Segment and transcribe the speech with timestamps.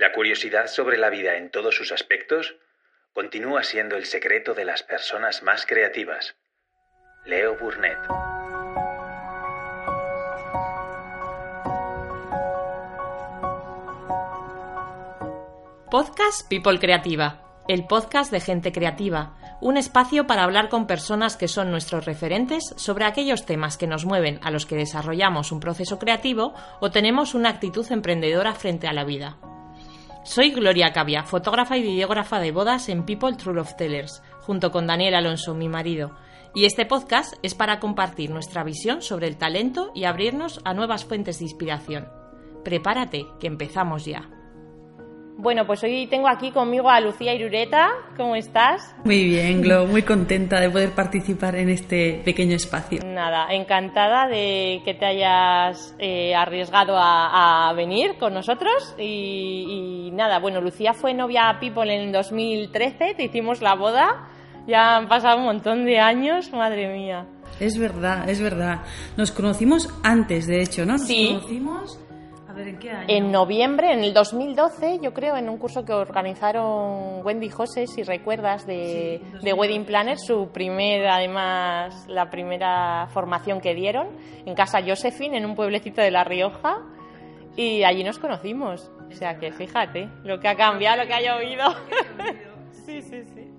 [0.00, 2.56] La curiosidad sobre la vida en todos sus aspectos
[3.12, 6.36] continúa siendo el secreto de las personas más creativas.
[7.26, 7.98] Leo Burnett.
[15.90, 21.46] Podcast People Creativa, el podcast de gente creativa, un espacio para hablar con personas que
[21.46, 25.98] son nuestros referentes sobre aquellos temas que nos mueven a los que desarrollamos un proceso
[25.98, 29.36] creativo o tenemos una actitud emprendedora frente a la vida.
[30.22, 34.86] Soy Gloria Cavia, fotógrafa y videógrafa de bodas en People True of Tellers, junto con
[34.86, 36.14] Daniel Alonso, mi marido.
[36.54, 41.06] Y este podcast es para compartir nuestra visión sobre el talento y abrirnos a nuevas
[41.06, 42.08] fuentes de inspiración.
[42.62, 44.28] Prepárate, que empezamos ya.
[45.42, 47.88] Bueno, pues hoy tengo aquí conmigo a Lucía Irureta.
[48.14, 48.94] ¿Cómo estás?
[49.04, 53.00] Muy bien, Glo, muy contenta de poder participar en este pequeño espacio.
[53.06, 58.94] Nada, encantada de que te hayas eh, arriesgado a, venir con nosotros.
[58.98, 64.28] Y, y, nada, bueno, Lucía fue novia People en 2013, te hicimos la boda.
[64.66, 67.24] Ya han pasado un montón de años, madre mía.
[67.58, 68.80] Es verdad, es verdad.
[69.16, 70.98] Nos conocimos antes, de hecho, ¿no?
[70.98, 71.28] Nos sí.
[71.32, 71.98] conocimos
[72.56, 73.06] ¿en qué año?
[73.08, 78.02] En noviembre, en el 2012, yo creo, en un curso que organizaron Wendy José, si
[78.02, 84.08] recuerdas, de, de Wedding Planner, su primera, además, la primera formación que dieron,
[84.44, 86.78] en Casa Josephine, en un pueblecito de La Rioja,
[87.56, 88.90] y allí nos conocimos.
[89.10, 91.64] O sea que fíjate lo que ha cambiado, lo que ha llovido.
[92.86, 93.49] sí, sí, sí.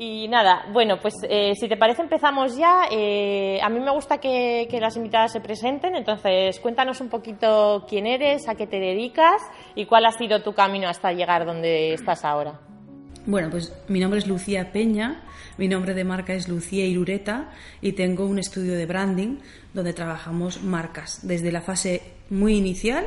[0.00, 2.84] Y nada, bueno, pues eh, si te parece empezamos ya.
[2.88, 7.84] Eh, a mí me gusta que, que, las invitadas se presenten, entonces cuéntanos un poquito
[7.88, 9.42] quién eres, a qué te dedicas
[9.74, 12.60] y cuál ha sido tu camino hasta llegar donde estás ahora.
[13.26, 15.24] Bueno, pues mi nombre es Lucía Peña,
[15.58, 19.38] mi nombre de marca es Lucía Irureta y tengo un estudio de branding
[19.74, 23.06] donde trabajamos marcas desde la fase muy inicial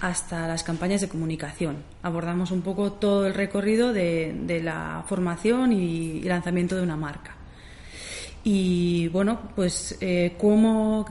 [0.00, 1.76] hasta las campañas de comunicación.
[2.02, 7.34] Abordamos un poco todo el recorrido de, la formación y, lanzamiento de una marca.
[8.44, 11.04] Y bueno, pues eh, ¿cómo,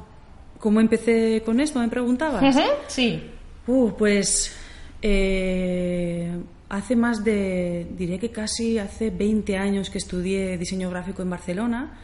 [0.59, 1.79] ¿cómo, empecé con esto?
[1.79, 2.55] ¿Me preguntabas?
[2.87, 3.31] sí.
[3.67, 4.55] Uh, pues
[5.01, 6.31] eh,
[6.69, 11.99] hace más de, diré que casi hace 20 años que estudié diseño gráfico en Barcelona.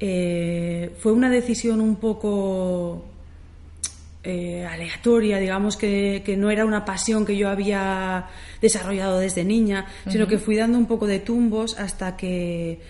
[0.00, 3.04] Eh, fue una decisión un poco
[4.24, 8.26] eh, aleatoria, digamos que, no era una pasión que yo había
[8.60, 12.80] desarrollado desde niña, sino que fui dando un poco de tumbos hasta que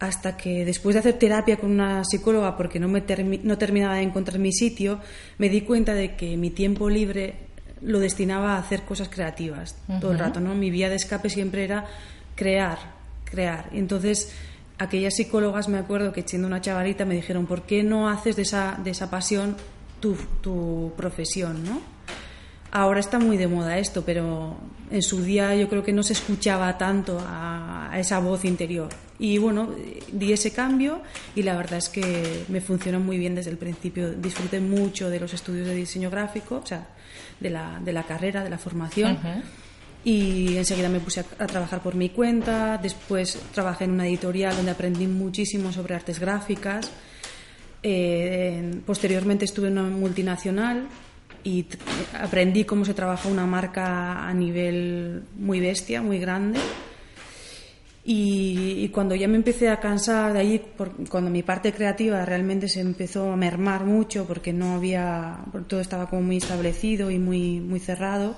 [0.00, 3.04] hasta que después de hacer terapia con una psicóloga porque no, me
[3.44, 4.98] no terminaba de encontrar mi sitio,
[5.38, 7.34] me di cuenta de que mi tiempo libre
[7.80, 10.56] lo destinaba a hacer cosas creativas todo el rato, ¿no?
[10.56, 11.86] Mi vía de escape siempre era
[12.34, 12.78] crear,
[13.24, 13.68] crear.
[13.72, 14.32] Entonces,
[14.78, 18.42] aquellas psicólogas, me acuerdo que siendo una chavalita me dijeron, ¿por qué no haces de
[18.42, 19.56] esa, de esa pasión
[20.02, 21.80] tu, profesión, ¿no?
[22.70, 24.56] Ahora está muy de moda esto, pero
[24.90, 28.88] en su día yo creo que no se escuchaba tanto a, esa voz interior.
[29.18, 29.68] Y bueno,
[30.10, 31.02] di ese cambio
[31.34, 34.12] y la verdad es que me funcionó muy bien desde el principio.
[34.12, 36.88] Disfruté mucho de los estudios de diseño gráfico, o sea,
[37.38, 39.18] de la, de la carrera, de la formación.
[40.04, 42.78] Y enseguida me puse a, a, trabajar por mi cuenta.
[42.78, 46.90] Después trabajé en una editorial donde aprendí muchísimo sobre artes gráficas
[47.82, 50.86] eh, posteriormente estuve en una multinacional
[51.44, 51.66] y
[52.14, 56.60] aprendí cómo se trabaja una marca a nivel muy bestia, muy grande.
[58.04, 60.62] Y, cuando ya me empecé a cansar de ahí,
[61.08, 65.38] cuando mi parte creativa realmente se empezó a mermar mucho porque no había,
[65.68, 68.36] todo estaba como muy establecido y muy, muy cerrado,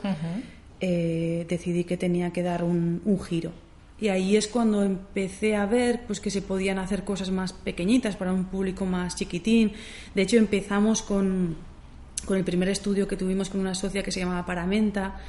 [0.81, 3.64] eh, decidí que tenía que dar un, un giro
[4.01, 8.17] y ahí es cuando empecé a ver pues que se podían hacer cosas más pequeñitas
[8.17, 9.73] para un público más chiquitín.
[10.15, 11.57] De hecho, empezamos con,
[12.25, 15.21] con el primer estudio que tuvimos con una socia que se llamaba Paramenta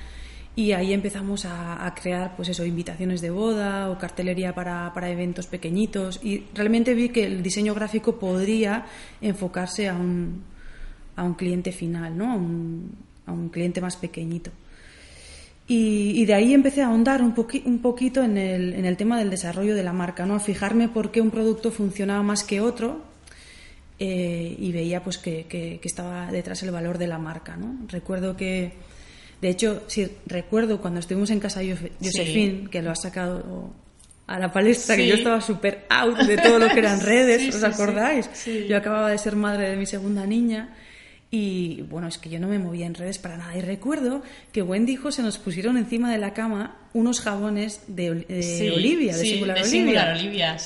[0.55, 5.47] y ahí empezamos a, crear pues eso, invitaciones de boda o cartelería para, para, eventos
[5.47, 8.85] pequeñitos y realmente vi que el diseño gráfico podría
[9.19, 10.43] enfocarse a un,
[11.17, 12.31] a un cliente final, ¿no?
[12.31, 14.51] a, un, a un cliente más pequeñito.
[15.67, 17.33] Y, de ahí empecé a ahondar un,
[17.65, 20.35] un poquito en el, en el, tema del desarrollo de la marca, ¿no?
[20.35, 23.01] a fijarme por qué un producto funcionaba más que otro
[23.97, 27.57] eh, y veía pues que, que, estaba detrás el valor de la marca.
[27.57, 27.79] ¿no?
[27.87, 28.73] Recuerdo que,
[29.41, 33.73] de hecho, sí, recuerdo cuando estuvimos en casa de Josephine, que lo ha sacado
[34.27, 37.63] a la palestra, que yo estaba súper out de todo lo que eran redes, ¿os
[37.63, 38.29] acordáis?
[38.67, 40.75] Yo acababa de ser madre de mi segunda niña
[41.37, 43.57] y bueno, es que yo no me movía en redes para nada.
[43.57, 44.23] Y recuerdo
[44.53, 49.25] que Wendy y José nos pusieron encima de la cama unos jabones de, Olivia, de
[49.65, 50.57] Singular Olivia.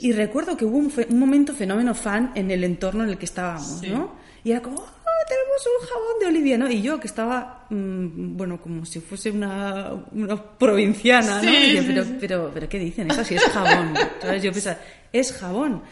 [0.00, 3.82] Y recuerdo que hubo un, momento fenómeno fan en el entorno en el que estábamos,
[3.84, 4.16] ¿no?
[4.42, 6.68] Y era como, ¡oh, tenemos un jabón de Olivia, ¿no?
[6.68, 11.50] Y yo, que estaba, mm, bueno, como si fuese una, una provinciana, ¿no?
[11.50, 13.10] Y yo, pero, pero, pero, ¿qué dicen?
[13.12, 13.94] Eso sí es jabón.
[14.20, 14.42] ¿Sabes?
[14.42, 14.78] Yo pensaba,
[15.12, 15.82] es jabón.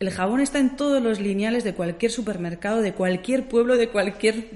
[0.00, 4.48] El jabón está en todos los lineales de cualquier supermercado, de cualquier pueblo, de cualquier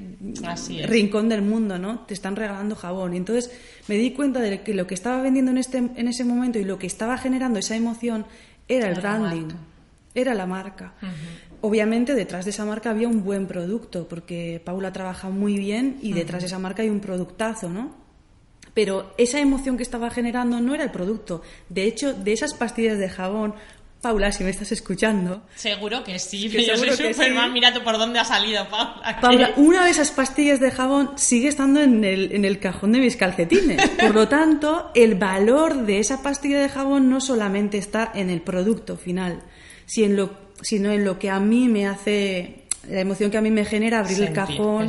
[0.87, 2.01] rincón del mundo, ¿no?
[2.07, 3.13] Te están regalando jabón.
[3.13, 3.53] Y entonces
[3.87, 6.65] me di cuenta de que lo que estaba vendiendo en, este, en ese momento y
[6.65, 8.25] lo que estaba generando esa emoción
[8.69, 9.49] era el branding,
[10.15, 10.95] era la marca.
[11.61, 16.15] Obviamente detrás de esa marca había un buen producto, porque Paula trabaja muy bien y
[16.15, 17.95] detrás de esa marca hay un productazo, ¿no?
[18.73, 21.43] Pero esa emoción que estaba generando no era el producto.
[21.69, 23.55] De hecho, de esas pastillas de jabón
[24.05, 25.45] Paula, si me estás escuchando.
[25.55, 29.19] Seguro que sí, yo soy Superman, mira tú por dónde ha salido, Paula.
[29.19, 32.99] Paula, una de esas pastillas de jabón sigue estando en el, en el cajón de
[32.99, 33.81] mis calcetines.
[33.99, 38.43] Por lo tanto, el valor de esa pastilla de jabón no solamente está en el
[38.43, 39.43] producto final,
[39.87, 40.29] sino
[40.93, 44.23] en lo, que a mí me hace, la emoción que a mí me genera abrir
[44.23, 44.89] el cajón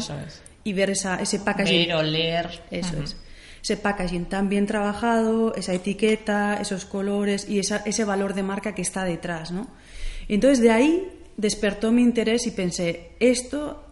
[0.65, 1.87] y ver esa, ese packaging.
[1.87, 2.63] Ver, oler.
[2.69, 3.15] Eso es
[3.65, 8.83] ese packaging tan bien trabajado, esa etiqueta, esos colores y ese valor de marca que
[8.83, 9.65] está detrás, ¿no?
[10.27, 13.83] Entonces de ahí despertó mi interés y pensé, esto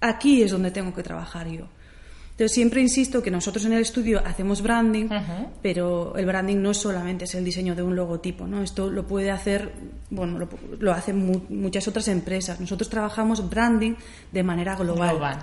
[0.00, 1.68] aquí es donde tengo que trabajar yo.
[2.42, 5.08] Entonces siempre insisto que nosotros en el estudio hacemos branding,
[5.62, 8.60] pero el branding no solamente es el diseño de un logotipo, ¿no?
[8.64, 9.70] Esto lo puede hacer,
[10.10, 10.48] bueno,
[10.80, 12.58] lo, hacen muchas otras empresas.
[12.58, 13.94] Nosotros trabajamos branding
[14.32, 15.38] de manera global.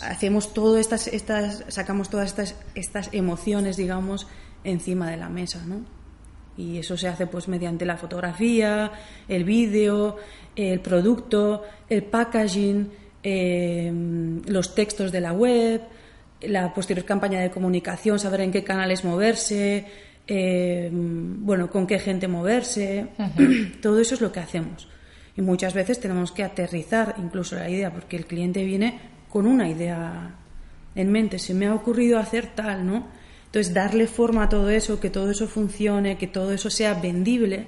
[0.00, 4.26] Hacemos todo estas, estas, sacamos todas estas, estas emociones, digamos,
[4.64, 5.84] encima de la mesa, ¿no?
[6.56, 8.90] Y eso se hace pues mediante la fotografía,
[9.28, 10.16] el vídeo,
[10.56, 12.90] el producto, el packaging,
[13.22, 13.92] eh,
[14.48, 15.82] los textos de la web,
[16.48, 19.86] la posterior campaña de comunicación, saber en qué canales moverse,
[20.26, 23.08] eh, bueno, con qué gente moverse,
[23.82, 24.88] todo eso es lo que hacemos.
[25.36, 28.98] Y muchas veces tenemos que aterrizar incluso la idea, porque el cliente viene
[29.28, 30.34] con una idea
[30.94, 33.06] en mente, se me ha ocurrido hacer tal, ¿no?
[33.46, 37.66] Entonces, darle forma a todo eso, que todo eso funcione, que todo eso sea vendible,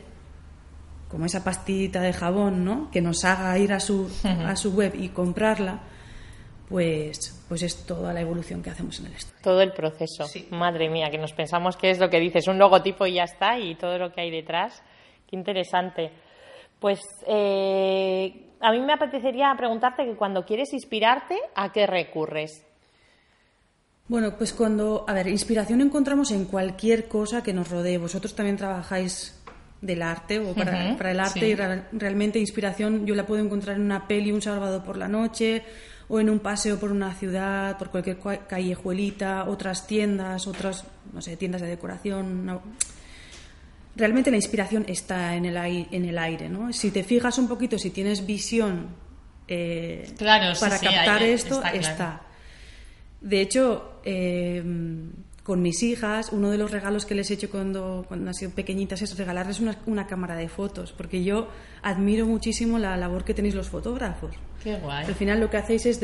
[1.08, 2.90] como esa pastillita de jabón, ¿no?
[2.90, 5.80] Que nos haga ir a su, a su web y comprarla,
[6.68, 9.40] pues, pues es toda la evolución que hacemos en el estudio.
[9.42, 10.24] Todo el proceso.
[10.50, 13.58] Madre mía, que nos pensamos que es lo que dices, un logotipo y ya está,
[13.58, 14.82] y todo lo que hay detrás.
[15.28, 16.10] Qué interesante.
[16.80, 22.64] Pues eh, a mí me apetecería preguntarte que cuando quieres inspirarte, ¿a qué recurres?
[24.06, 27.96] Bueno, pues cuando, a ver, inspiración encontramos en cualquier cosa que nos rodee.
[27.98, 29.40] Vosotros también trabajáis
[29.80, 34.08] del arte o para, el arte y realmente inspiración yo la puedo encontrar en una
[34.08, 35.62] peli un sábado por la noche
[36.08, 38.18] o en un paseo por una ciudad, por cualquier
[38.48, 42.60] callejuelita, otras tiendas, otras, no sé, tiendas de decoración.
[43.96, 46.72] Realmente la inspiración está en el, aire, en el aire, ¿no?
[46.72, 48.88] Si te fijas un poquito, si tienes visión
[49.46, 52.22] eh, para captar esto, está.
[53.20, 54.62] De hecho, eh,
[55.44, 58.50] con mis hijas, uno de los regalos que les he hecho cuando, cuando han sido
[58.52, 61.48] pequeñitas es regalarles una, una, cámara de fotos, porque yo
[61.82, 64.34] admiro muchísimo la labor que tenéis los fotógrafos.
[64.64, 65.04] Qué guay.
[65.04, 66.00] Al final lo que hacéis es,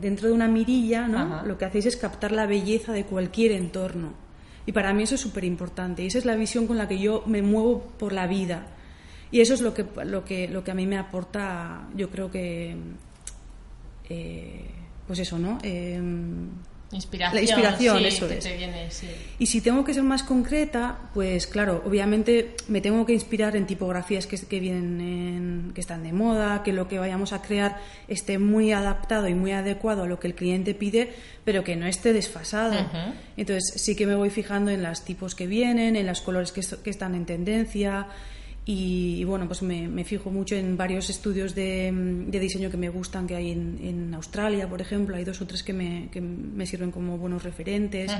[0.00, 1.46] dentro de una mirilla, ¿no?
[1.46, 4.12] Lo que hacéis es captar la belleza de cualquier entorno.
[4.66, 6.02] Y para mí eso es súper importante.
[6.02, 8.66] Y esa es la visión con la que yo me muevo por la vida.
[9.30, 12.30] Y eso es lo que, lo que, lo que a mí me aporta, yo creo
[12.30, 12.76] que...
[14.08, 14.70] Eh,
[15.06, 15.58] pues eso, ¿no?
[15.62, 16.00] Eh,
[16.92, 18.48] Inspiración, la inspiración, eso es.
[19.38, 23.64] Y si tengo que ser más concreta, pues claro, obviamente me tengo que inspirar en
[23.66, 27.78] tipografías que, que vienen, que están de moda, que lo que vayamos a crear
[28.08, 31.12] esté muy adaptado y muy adecuado a lo que el cliente pide,
[31.44, 32.74] pero que no esté desfasado.
[33.36, 36.62] Entonces sí que me voy fijando en los tipos que vienen, en los colores que,
[36.82, 38.08] que están en tendencia,
[38.64, 41.92] y, bueno, pues me, fijo mucho en varios estudios de,
[42.28, 45.16] diseño que me gustan, que hay en, Australia, por ejemplo.
[45.16, 48.12] Hay dos o tres que me, que me sirven como buenos referentes.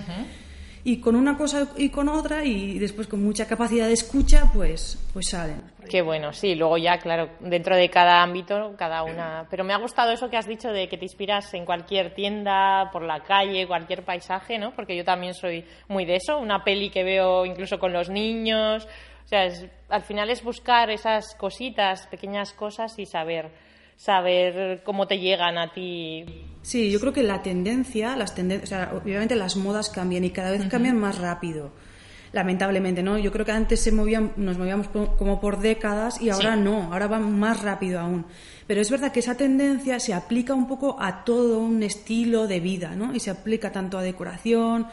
[0.83, 4.99] Y con una cosa y con otra, y después con mucha capacidad de escucha, pues,
[5.13, 5.63] pues salen.
[5.91, 6.55] Qué bueno, sí.
[6.55, 9.47] Luego ya, claro, dentro de cada ámbito, cada una.
[9.51, 12.89] Pero me ha gustado eso que has dicho de que te inspiras en cualquier tienda,
[12.93, 14.73] por la calle, cualquier paisaje, ¿no?
[14.75, 16.39] Porque yo también soy muy de eso.
[16.39, 18.89] Una peli que veo incluso con los niños
[19.31, 19.49] o sea,
[19.89, 23.53] al final es buscar esas cositas, pequeñas cosas y saber
[23.97, 26.25] saber cómo te llegan a ti.
[26.63, 30.31] Sí, yo creo que la tendencia, las tendencias, o sea, obviamente las modas cambian y
[30.31, 31.71] cada vez cambian más rápido.
[32.33, 33.19] Lamentablemente, ¿no?
[33.19, 37.07] Yo creo que antes se movían, nos movíamos como por décadas y ahora no, ahora
[37.07, 38.27] van más rápido aún.
[38.67, 42.59] Pero es verdad que esa tendencia se aplica un poco a todo un estilo de
[42.59, 43.15] vida, ¿no?
[43.15, 44.87] Y se aplica tanto a decoración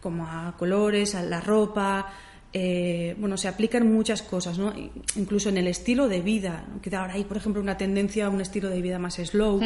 [0.00, 2.06] como a colores, a la ropa,
[2.52, 4.72] eh, bueno, se aplican muchas cosas, ¿no?
[5.16, 8.40] Incluso en el estilo de vida, que ahora hay, por ejemplo, una tendencia a un
[8.40, 9.60] estilo de vida más slow,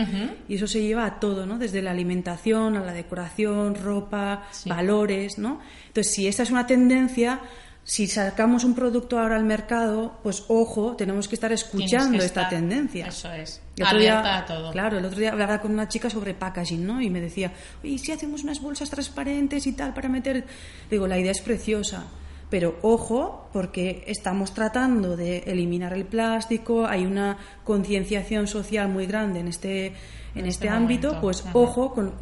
[0.49, 1.59] y eso se lleva a todo, ¿no?
[1.59, 5.61] Desde la alimentación a la decoración, ropa, valores, ¿no?
[5.89, 7.41] Entonces, si esta es una tendencia,
[7.85, 13.07] si sacamos un producto ahora al mercado, pues ojo, tenemos que estar escuchando esta tendencia.
[13.07, 13.63] Eso es.
[13.85, 14.73] Abierta a todo.
[14.73, 17.01] Claro, el otro día hablaba con una chica sobre packaging, ¿no?
[17.01, 20.45] Y me decía, ¿y si hacemos unas bolsas transparentes y tal para meter?
[20.91, 22.05] Digo, la idea es preciosa.
[22.51, 29.39] Pero ojo, porque estamos tratando de eliminar el plástico, hay una concienciación social muy grande
[29.39, 29.95] en este, en,
[30.35, 32.13] este, este ámbito, pues ojo con,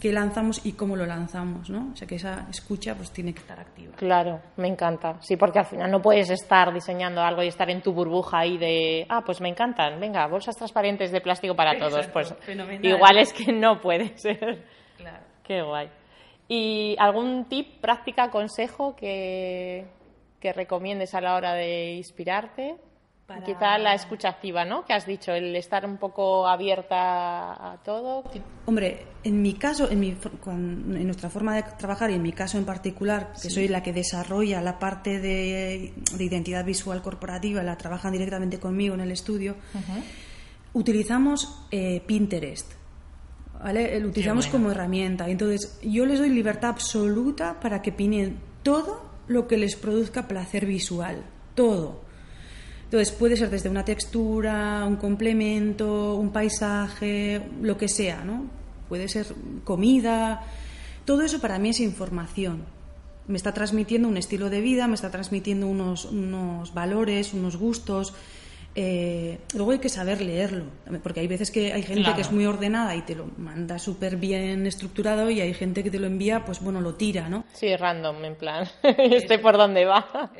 [0.00, 1.90] qué lanzamos y cómo lo lanzamos, ¿no?
[1.92, 3.94] O sea que esa escucha pues tiene que estar activa.
[3.96, 5.16] Claro, me encanta.
[5.20, 8.58] Sí, porque al final no puedes estar diseñando algo y estar en tu burbuja ahí
[8.58, 12.06] de, ah, pues me encantan, venga, bolsas transparentes de plástico para todos.
[12.06, 12.32] Pues
[12.82, 14.64] igual es que no puede ser.
[14.96, 15.24] Claro.
[15.42, 15.88] Qué guay.
[16.52, 19.86] ¿Y algún tip, práctica, consejo que,
[20.38, 22.76] que recomiendes a la hora de inspirarte?
[23.46, 24.84] Quizá la escucha activa, ¿no?
[24.84, 28.24] Que has dicho, el estar un poco abierta a todo.
[28.66, 32.58] Hombre, en mi caso, en, mi, en nuestra forma de trabajar y en mi caso
[32.58, 37.78] en particular, que soy la que desarrolla la parte de, de, identidad visual corporativa, la
[37.78, 39.56] trabajan directamente conmigo en el estudio,
[40.74, 42.81] utilizamos eh, Pinterest.
[43.62, 43.98] ¿Vale?
[44.00, 45.28] Lo utilizamos como herramienta.
[45.28, 50.66] Entonces, yo les doy libertad absoluta para que opinen todo lo que les produzca placer
[50.66, 51.24] visual.
[51.54, 52.00] Todo.
[52.84, 58.46] Entonces, puede ser desde una textura, un complemento, un paisaje, lo que sea, ¿no?
[58.88, 59.26] Puede ser
[59.64, 60.42] comida.
[61.04, 62.64] Todo eso para mí es información.
[63.28, 68.12] Me está transmitiendo un estilo de vida, me está transmitiendo unos, unos valores, unos gustos
[68.74, 70.64] eh, luego hay que saber leerlo,
[71.02, 74.16] porque hay veces que hay gente que es muy ordenada y te lo manda súper
[74.16, 77.44] bien estructurado y hay gente que te lo envía, pues bueno, lo tira, ¿no?
[77.52, 80.32] Sí, random, en plan, este por dónde va.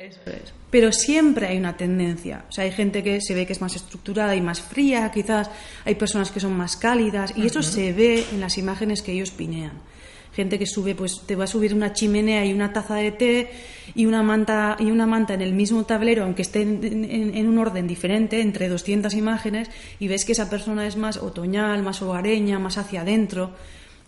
[0.71, 3.75] Pero siempre hay una tendencia, o sea, hay gente que se ve que es más
[3.75, 5.51] estructurada y más fría, quizás
[5.85, 9.29] hay personas que son más cálidas y eso se ve en las imágenes que ellos
[9.29, 9.92] pinean
[10.33, 13.51] gente que sube, pues te va a subir una chimenea y una taza de té
[13.95, 17.87] y una manta, y una manta en el mismo tablero, aunque esté en, un orden
[17.87, 22.77] diferente, entre 200 imágenes, y ves que esa persona es más otoñal, más hogareña, más
[22.77, 23.51] hacia adentro.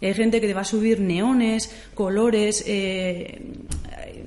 [0.01, 3.41] Hay gente que te va a subir neones, colores, eh,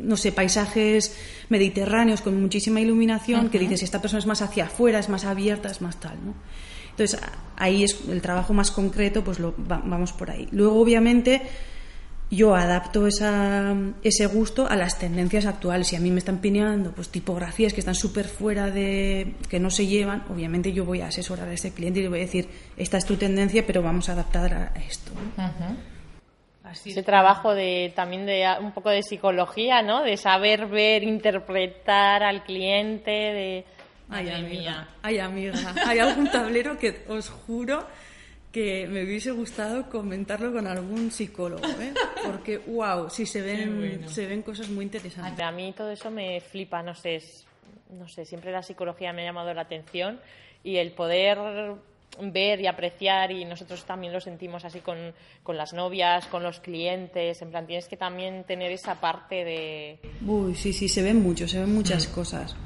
[0.01, 1.17] no sé, paisajes
[1.49, 5.71] mediterráneos con muchísima iluminación, que dices, esta persona es más hacia afuera, es más abierta,
[5.71, 6.35] es más tal, ¿no?
[6.91, 7.21] Entonces,
[7.57, 10.49] ahí es el trabajo más concreto, pues lo, vamos por ahí.
[10.51, 11.43] Luego, obviamente,
[12.31, 15.89] yo adapto esa, ese gusto a las tendencias actuales.
[15.89, 19.35] Si a mí me están pineando pues, tipografías que están súper fuera de.
[19.49, 22.19] que no se llevan, obviamente yo voy a asesorar a ese cliente y le voy
[22.19, 25.13] a decir: esta es tu tendencia, pero vamos a adaptar a esto.
[26.85, 30.03] Ese trabajo de también de un poco de psicología, ¿no?
[30.03, 33.65] De saber ver, interpretar al cliente, de.
[34.11, 35.55] Ay, amiga, ay, amiga,
[35.87, 37.87] hay algún tablero que os juro
[38.53, 41.93] que me hubiese gustado comentarlo con algún psicólogo, ¿eh?
[42.25, 45.45] porque wow, sí se ven, se ven cosas muy interesantes.
[45.45, 47.23] A mí todo eso me flipa, no sé,
[47.91, 50.19] no sé, siempre la psicología me ha llamado la atención
[50.65, 51.39] y el poder
[52.21, 54.97] ver y apreciar y nosotros también lo sentimos así con,
[55.43, 59.99] con, las novias, con los clientes, en plan tienes que también tener esa parte de...
[60.27, 62.13] Uy, sí, sí, se ven mucho, se ven muchas mm.
[62.13, 62.57] cosas.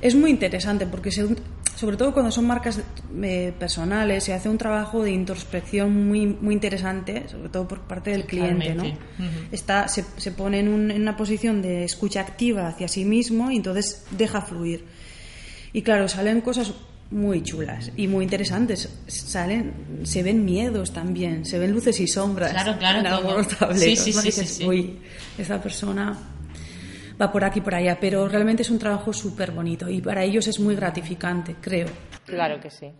[0.00, 1.26] Es muy interesante porque se,
[1.76, 2.80] sobre todo cuando son marcas
[3.22, 8.10] eh, personales, se hace un trabajo de introspección muy, muy interesante, sobre todo por parte
[8.12, 8.74] del cliente.
[8.74, 8.84] ¿no?
[9.52, 14.04] Está, se, se pone en, una posición de escucha activa hacia sí mismo y entonces
[14.10, 14.86] deja fluir.
[15.74, 16.72] Y claro, salen cosas
[17.10, 18.88] muy chulas y muy interesantes.
[19.06, 23.98] Salen, se ven miedos también, se ven luces y sombras claro, claro, en algunos tableros.
[23.98, 24.98] Sí, sí, sí, sí, Uy,
[25.36, 26.35] esa persona
[27.20, 30.22] va por aquí y por allá, pero realmente es un trabajo súper bonito y para
[30.24, 31.88] ellos es muy gratificante, creo.
[32.24, 32.90] Claro que sí,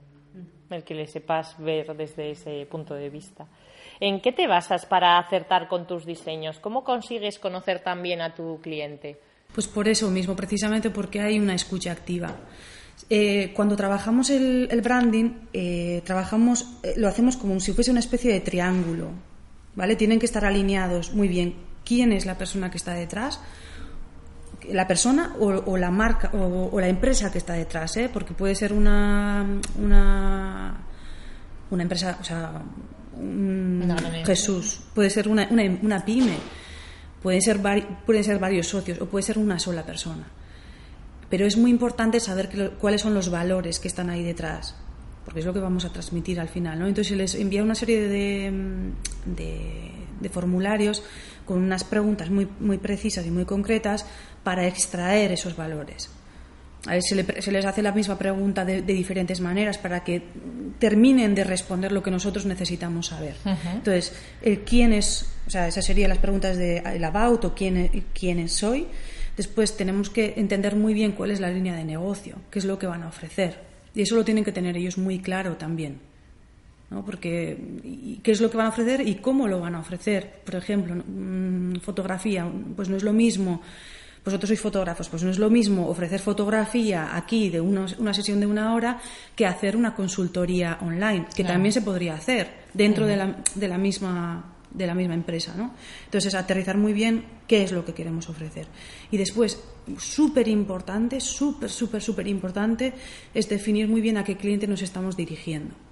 [0.70, 3.46] el que le sepas ver desde ese punto de vista.
[4.00, 6.58] ¿En qué te basas para acertar con tus diseños?
[6.60, 9.18] ¿Cómo consigues conocer también a tu cliente?
[9.54, 12.36] Pues por eso mismo, precisamente porque hay una escucha activa.
[13.08, 18.32] Eh, cuando trabajamos el, branding, eh, trabajamos, eh, lo hacemos como si fuese una especie
[18.32, 19.10] de triángulo,
[19.74, 19.96] ¿vale?
[19.96, 21.54] Tienen que estar alineados muy bien.
[21.84, 23.40] ¿Quién es la persona que está detrás?
[24.70, 28.10] La persona o, la marca o, la empresa que está detrás, ¿eh?
[28.12, 29.46] porque puede ser una,
[29.80, 30.80] una,
[31.70, 32.62] una empresa, o sea,
[34.24, 35.48] Jesús, puede ser una,
[35.82, 36.36] una, pyme,
[37.22, 37.60] pueden ser,
[38.04, 40.26] pueden ser varios socios o puede ser una sola persona.
[41.28, 44.76] Pero es muy importante saber cuáles son los valores que están ahí detrás,
[45.24, 46.78] porque es lo que vamos a transmitir al final.
[46.78, 46.86] ¿no?
[46.86, 48.52] Entonces se les envía una serie de,
[49.24, 51.02] de, de formularios
[51.46, 54.04] con unas preguntas muy, muy precisas y muy concretas
[54.42, 56.10] para extraer esos valores.
[56.86, 60.22] A se, les hace la misma pregunta de, diferentes maneras para que
[60.78, 63.34] terminen de responder lo que nosotros necesitamos saber.
[63.44, 64.12] Entonces,
[64.42, 68.48] el quién es, o sea, esas serían las preguntas de el about o quién, quién
[68.48, 68.86] soy.
[69.36, 72.78] Después tenemos que entender muy bien cuál es la línea de negocio, qué es lo
[72.78, 73.58] que van a ofrecer.
[73.94, 75.98] Y eso lo tienen que tener ellos muy claro también.
[76.90, 77.04] ¿No?
[77.04, 80.42] Porque qué es lo que van a ofrecer y cómo lo van a ofrecer.
[80.44, 83.62] Por ejemplo, mm, fotografía, pues no es lo mismo
[84.26, 88.46] vosotros sois fotógrafos, pues no es lo mismo ofrecer fotografía aquí de una sesión de
[88.46, 88.98] una hora
[89.36, 93.78] que hacer una consultoría online, que también se podría hacer dentro de, la, de, la,
[93.78, 95.74] misma de la misma empresa, ¿no?
[96.06, 98.66] Entonces, aterrizar muy bien qué es lo que queremos ofrecer.
[99.12, 99.62] Y después,
[99.96, 102.94] súper importante, súper, súper, súper importante,
[103.32, 105.85] es definir muy bien a qué cliente nos estamos dirigiendo.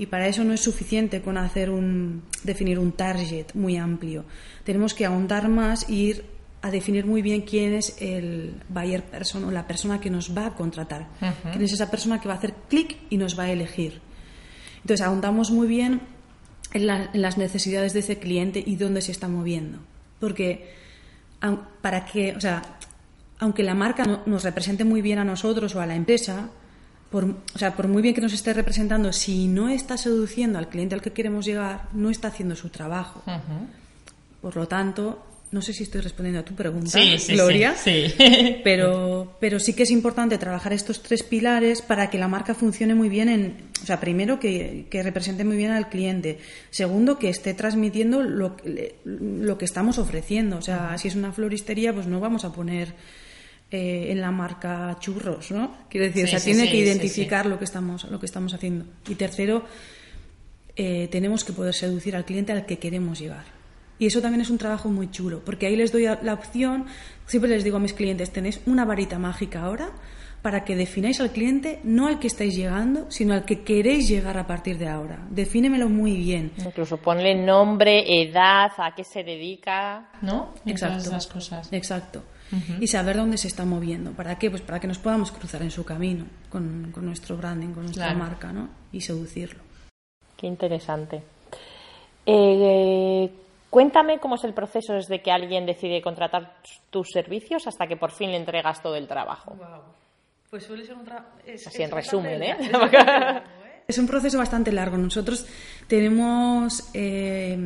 [0.00, 4.24] Y para eso no es suficiente con hacer un, definir un target muy amplio.
[4.64, 6.24] Tenemos que ahondar más e ir
[6.62, 10.46] a definir muy bien quién es el buyer person o la persona que nos va
[10.46, 11.06] a contratar.
[11.52, 14.00] Quién es esa persona que va a hacer clic y nos va a elegir.
[14.80, 16.00] Entonces, ahondamos muy bien
[16.72, 19.80] en, las necesidades de ese cliente y dónde se está moviendo.
[20.18, 20.76] Porque,
[21.82, 22.62] para que, o sea,
[23.38, 26.48] aunque la marca nos represente muy bien a nosotros o a la empresa,
[27.10, 30.68] por, o sea, por muy bien que nos esté representando, si no está seduciendo al
[30.68, 33.22] cliente al que queremos llegar, no está haciendo su trabajo.
[34.40, 38.14] Por lo tanto, no sé si estoy respondiendo a tu pregunta, Gloria, sí,
[38.64, 42.94] pero, pero sí que es importante trabajar estos tres pilares para que la marca funcione
[42.94, 46.38] muy bien en, o sea, primero que, represente muy bien al cliente,
[46.70, 48.56] segundo que esté transmitiendo lo,
[49.04, 52.94] lo que estamos ofreciendo, o sea, si es una floristería, pues no vamos a poner
[53.70, 55.76] eh, en la marca churros, ¿no?
[55.88, 58.84] Quiero decir, o sea, tiene que identificar lo que estamos, lo que estamos haciendo.
[59.08, 59.64] Y tercero,
[60.74, 63.44] eh, tenemos que poder seducir al cliente al que queremos llegar.
[63.98, 66.86] Y eso también es un trabajo muy chulo, porque ahí les doy la opción,
[67.26, 69.90] siempre les digo a mis clientes, tenéis una varita mágica ahora
[70.42, 74.38] para que defináis al cliente, no al que estáis llegando, sino al que queréis llegar
[74.38, 75.18] a partir de ahora.
[75.30, 76.50] Defínemelo muy bien.
[76.56, 80.54] Incluso ponle nombre, edad, a qué se dedica, ¿no?
[80.64, 81.08] Exacto.
[81.08, 81.72] Esas cosas.
[81.72, 82.22] Exacto.
[82.80, 84.12] Y saber dónde se está moviendo.
[84.12, 84.50] ¿Para qué?
[84.50, 88.52] Pues para que nos podamos cruzar en su camino con, nuestro branding, con nuestra marca,
[88.52, 88.68] ¿no?
[88.92, 89.60] Y seducirlo.
[90.36, 91.22] Qué interesante.
[92.26, 93.30] Eh,
[93.70, 96.56] Cuéntame cómo es el proceso desde que alguien decide contratar
[96.90, 99.56] tus servicios hasta que por fin le entregas todo el trabajo.
[100.50, 101.28] Pues suele ser un trabajo.
[101.46, 102.56] Así en resumen, ¿eh?
[103.86, 104.96] Es un proceso bastante largo.
[104.96, 105.46] Nosotros
[105.88, 107.56] tenemos eh,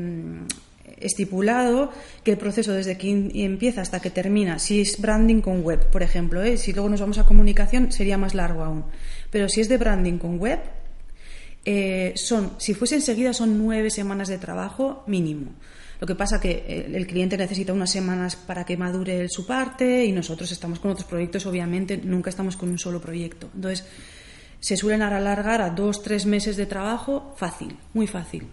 [1.04, 1.90] estipulado
[2.22, 3.10] que el proceso desde que
[3.44, 6.56] empieza hasta que termina, si es branding con web, por ejemplo, ¿eh?
[6.56, 8.84] si luego nos vamos a comunicación, sería más largo aún.
[9.30, 10.60] Pero si es de branding con web,
[11.64, 15.52] eh, son, si fuese enseguida, son nueve semanas de trabajo mínimo.
[16.00, 20.12] Lo que pasa que el cliente necesita unas semanas para que madure su parte y
[20.12, 23.48] nosotros estamos con otros proyectos, obviamente, nunca estamos con un solo proyecto.
[23.54, 23.86] Entonces,
[24.64, 28.48] se suelen alargar a dos, tres meses de trabajo fácil, muy fácil.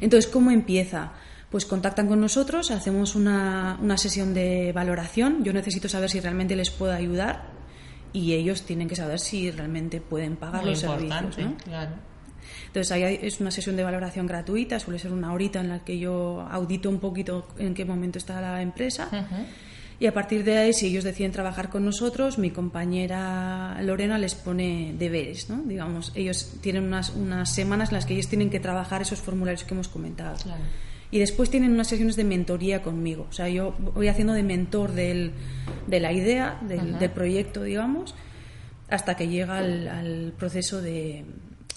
[0.00, 1.14] Entonces, ¿cómo empieza?
[1.50, 5.42] Pues contactan con nosotros, hacemos una, una, sesión de valoración.
[5.42, 7.50] Yo necesito saber si realmente les puedo ayudar
[8.12, 11.36] y ellos tienen que saber si realmente pueden pagar los servicios.
[11.64, 11.94] Claro.
[12.68, 15.98] Entonces ahí es una sesión de valoración gratuita, suele ser una horita en la que
[15.98, 19.08] yo audito un poquito en qué momento está la empresa.
[20.00, 24.36] Y a partir de ahí, si ellos deciden trabajar con nosotros, mi compañera Lorena les
[24.36, 25.62] pone deberes, ¿no?
[25.64, 29.64] Digamos, ellos tienen unas, unas semanas en las que ellos tienen que trabajar esos formularios
[29.64, 30.36] que hemos comentado.
[31.10, 33.26] Y después tienen unas sesiones de mentoría conmigo.
[33.28, 35.32] O sea, yo voy haciendo de mentor del,
[35.88, 38.14] de la idea, del, del proyecto, digamos,
[38.88, 41.24] hasta que llega al proceso de,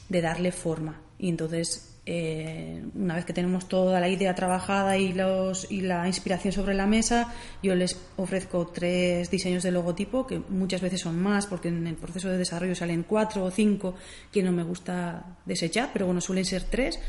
[0.10, 1.02] de darle forma.
[1.18, 6.08] Y entonces, eh, una vez que tenemos toda la idea trabajada y, los, y la
[6.08, 11.22] inspiración sobre la mesa, yo les ofrezco tres diseños de logotipo, que muchas veces son
[11.22, 13.96] más, porque en el proceso de desarrollo salen cuatro o cinco
[14.32, 17.00] que no me gusta desechar, pero bueno, suelen ser tres.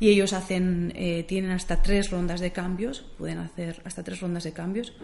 [0.00, 4.44] Y ellos hacen, eh, tienen hasta tres rondas de cambios, pueden hacer hasta tres rondas
[4.44, 4.94] de cambios.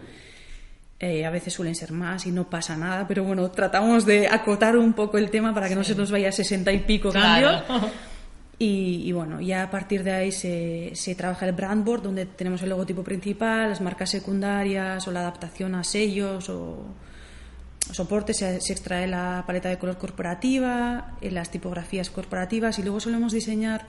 [0.97, 4.77] Eh, a veces suelen ser más y no pasa nada, pero bueno, tratamos de acotar
[4.77, 7.63] un poco el tema para que no se nos vaya a sesenta y pico cambios.
[8.57, 12.63] Y, bueno, ya a partir de ahí se, se, trabaja el brand board, donde tenemos
[12.63, 16.85] el logotipo principal, las marcas secundarias o la adaptación a sellos o
[17.91, 23.01] soportes, se, se extrae la paleta de color corporativa, eh, las tipografías corporativas y luego
[23.01, 23.87] solemos diseñar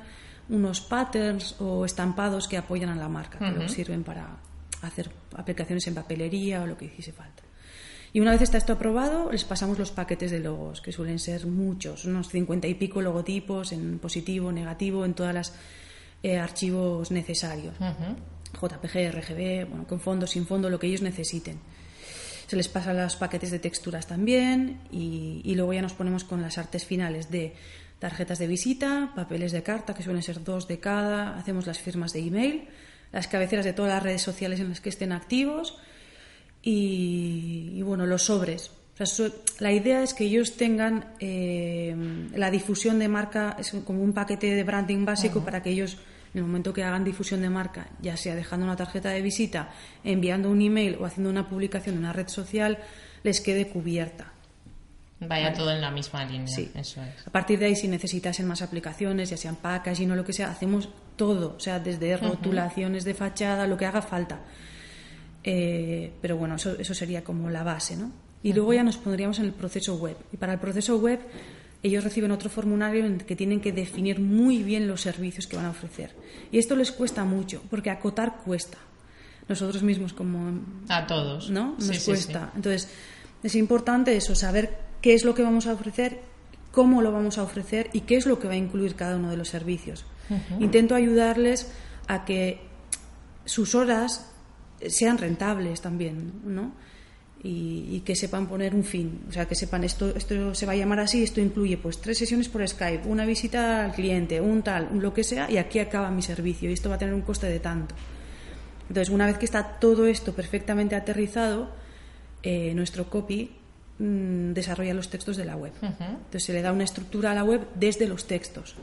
[0.48, 4.36] unos patterns o estampados que apoyan a la marca, que nos sirven para,
[4.82, 7.42] hacer aplicaciones en papelería o lo que hiciese falta.
[8.16, 11.46] Y una vez está esto aprobado, les pasamos los paquetes de logos, que suelen ser
[11.46, 15.52] muchos, unos cincuenta y pico logotipos en positivo, negativo, en todos los
[16.22, 17.74] eh, archivos necesarios.
[17.78, 21.58] JPG, RGB, bueno, con fondo, sin fondo, lo que ellos necesiten.
[22.46, 26.40] Se les pasa los paquetes de texturas también y, y luego ya nos ponemos con
[26.40, 27.52] las artes finales de
[27.98, 32.14] tarjetas de visita, papeles de carta, que suelen ser dos de cada, hacemos las firmas
[32.14, 32.66] de email,
[33.12, 35.76] las cabeceras de todas las redes sociales en las que estén activos
[36.68, 38.72] y, bueno, los sobres.
[39.60, 41.94] la idea es que ellos tengan eh,
[42.34, 45.96] la difusión de marca, es como un paquete de branding básico para que ellos,
[46.34, 49.70] en el momento que hagan difusión de marca, ya sea dejando una tarjeta de visita,
[50.02, 52.78] enviando un email o haciendo una publicación en una red social,
[53.22, 54.32] les quede cubierta.
[55.20, 56.48] Vaya todo en la misma línea.
[56.48, 56.72] Sí.
[56.74, 57.28] Eso es.
[57.28, 60.50] A partir de ahí, si necesitasen más aplicaciones, ya sean packaging o lo que sea,
[60.50, 61.54] hacemos todo.
[61.56, 64.40] O sea, desde rotulaciones de fachada, lo que haga falta.
[65.48, 68.10] Eh, pero bueno, eso, eso, sería como la base, ¿no?
[68.42, 70.16] Y luego ya nos pondríamos en el proceso web.
[70.32, 71.20] Y para el proceso web,
[71.84, 75.56] ellos reciben otro formulario en el que tienen que definir muy bien los servicios que
[75.56, 76.14] van a ofrecer.
[76.50, 78.78] Y esto les cuesta mucho, porque acotar cuesta.
[79.48, 80.60] Nosotros mismos como...
[80.88, 81.48] A todos.
[81.48, 81.76] ¿No?
[81.78, 82.50] Nos cuesta.
[82.56, 82.88] Entonces,
[83.44, 86.20] es importante eso, saber qué es lo que vamos a ofrecer,
[86.72, 89.30] cómo lo vamos a ofrecer y qué es lo que va a incluir cada uno
[89.30, 90.04] de los servicios.
[90.58, 91.70] Intento ayudarles
[92.08, 92.60] a que
[93.44, 94.32] sus horas
[94.88, 96.72] sean rentables también, ¿no?
[97.42, 100.76] Y, que sepan poner un fin, o sea, que sepan esto, esto se va a
[100.76, 104.88] llamar así, esto incluye pues tres sesiones por Skype, una visita al cliente, un tal,
[104.98, 107.46] lo que sea, y aquí acaba mi servicio y esto va a tener un coste
[107.46, 107.94] de tanto.
[108.88, 111.70] Entonces, una vez que está todo esto perfectamente aterrizado,
[112.42, 113.50] eh, nuestro copy
[113.98, 115.72] Mm, desarrolla los textos de la web.
[115.80, 118.76] Entonces se le da una estructura a la web desde los textos.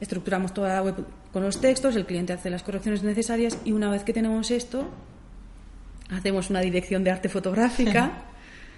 [0.00, 0.96] Estructuramos toda la web
[1.32, 4.88] con los textos, el cliente hace las correcciones necesarias y una vez que tenemos esto,
[6.10, 8.24] hacemos una dirección de arte fotográfica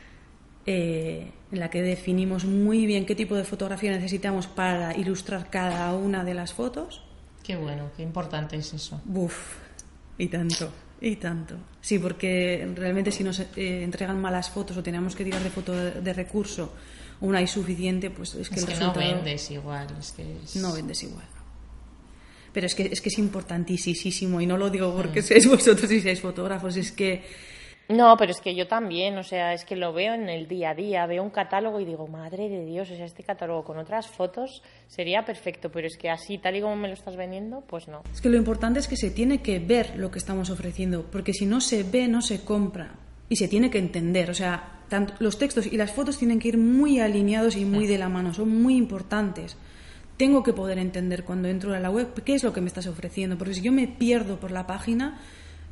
[0.67, 5.95] eh, en la que definimos muy bien qué tipo de fotografía necesitamos para ilustrar cada
[5.95, 7.03] una de las fotos.
[7.43, 9.01] Qué bueno, qué importante es eso.
[9.05, 9.57] Buf,
[10.19, 10.71] y tanto.
[11.01, 11.57] Y tanto.
[11.81, 15.73] Sí, porque realmente si nos eh, entregan malas fotos o tenemos que tirar de foto
[15.73, 16.73] de, recurso
[17.21, 19.87] o una insuficiente, pues es que, es que no vendes igual.
[19.99, 20.25] Es que
[20.59, 21.25] No vendes igual.
[22.53, 25.25] Pero es que, es que es importantísimo y no lo digo porque mm.
[25.25, 27.23] seáis vosotros y seáis fotógrafos, es que
[27.89, 30.71] no, pero es que yo también, o sea, es que lo veo en el día
[30.71, 33.79] a día, veo un catálogo y digo, madre de Dios, o sea, este catálogo con
[33.79, 37.61] otras fotos sería perfecto, pero es que así, tal y como me lo estás vendiendo,
[37.61, 38.03] pues no.
[38.13, 41.33] Es que lo importante es que se tiene que ver lo que estamos ofreciendo, porque
[41.33, 42.95] si no se ve, no se compra.
[43.29, 44.76] Y se tiene que entender, o sea,
[45.19, 48.35] los textos y las fotos tienen que ir muy alineados y muy de la mano,
[48.35, 49.57] son muy importantes.
[50.17, 52.87] Tengo que poder entender cuando entro a la web qué es lo que me estás
[52.87, 55.21] ofreciendo, porque si yo me pierdo por la página,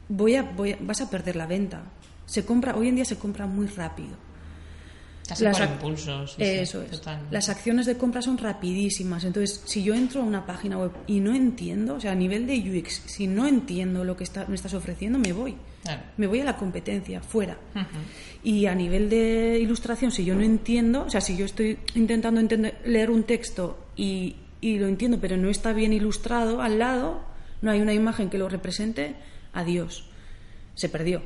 [0.09, 1.83] voy a, voy vas a perder la venta.
[2.27, 4.17] Se compra, hoy en día se compra muy rápido.
[5.41, 6.37] Las, impulsos.
[6.39, 7.03] eso es.
[7.31, 9.25] Las acciones de compra son rapidísimas.
[9.25, 12.47] Entonces, si yo entro a una página web y no entiendo, o sea, a nivel
[12.47, 15.57] de UX, si no entiendo lo que está, me estás ofreciendo, me voy.
[16.17, 17.57] Me voy a la competencia, fuera.
[18.43, 22.41] Y a nivel de ilustración, si yo no entiendo, o sea, si yo estoy intentando
[22.41, 27.23] entender, leer un texto y, y lo entiendo, pero no está bien ilustrado al lado,
[27.63, 29.15] no hay una imagen que lo represente,
[29.53, 30.05] adiós.
[30.75, 31.23] Se perdió.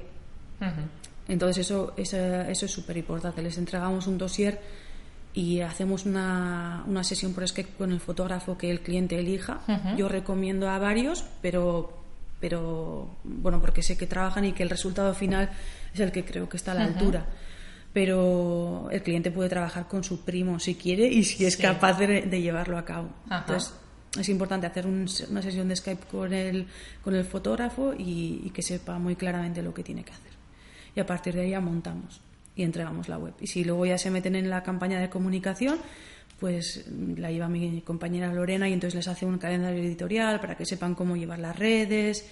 [1.28, 3.42] Entonces eso, eso, es súper importante.
[3.42, 4.60] Les entregamos un dossier
[5.34, 9.60] y hacemos una, una, sesión por Skype con el fotógrafo que el cliente elija.
[9.96, 11.92] Yo recomiendo a varios, pero,
[12.40, 15.50] pero bueno, porque sé que trabajan y que el resultado final
[15.92, 17.26] es el que creo que está a la altura.
[17.92, 22.40] Pero el cliente puede trabajar con su primo si quiere y si es capaz de,
[22.40, 23.10] llevarlo a cabo.
[23.30, 23.72] Entonces,
[24.18, 26.66] es importante hacer una sesión de Skype con el,
[27.02, 30.27] con el fotógrafo y, que sepa muy claramente lo que tiene que hacer.
[30.98, 32.20] Y a partir de ahí ya montamos
[32.56, 33.32] y entregamos la web.
[33.40, 35.78] Y si luego ya se meten en la campaña de comunicación,
[36.40, 40.66] pues la lleva mi compañera Lorena y entonces les hace un calendario editorial para que
[40.66, 42.28] sepan cómo llevar las redes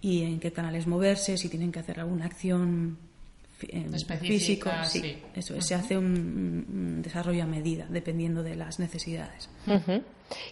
[0.00, 2.98] y en qué canales moverse, si tienen que hacer alguna acción
[4.20, 9.48] físico, sí, eso se hace un, desarrollo a medida dependiendo de las necesidades.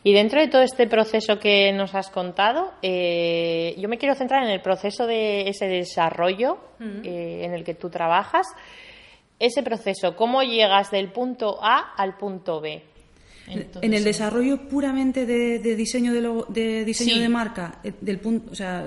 [0.05, 4.45] Y dentro de todo este proceso que nos has contado, eh, yo me quiero centrar
[4.45, 8.47] en el proceso de ese desarrollo eh, en el que tú trabajas.
[9.39, 12.83] Ese proceso, ¿cómo llegas del punto A al punto B?
[13.49, 18.55] en el desarrollo puramente de, diseño de, de diseño de marca, eh, del punto, o
[18.55, 18.85] sea,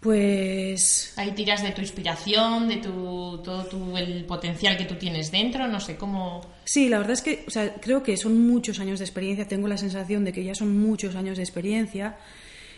[0.00, 1.12] pues.
[1.16, 5.68] Ahí tiras de tu inspiración, de tu, todo tu, el potencial que tú tienes dentro,
[5.68, 6.40] no sé cómo.
[6.64, 9.68] Sí, la verdad es que, o sea, creo que son muchos años de experiencia, tengo
[9.68, 12.16] la sensación de que ya son muchos años de experiencia,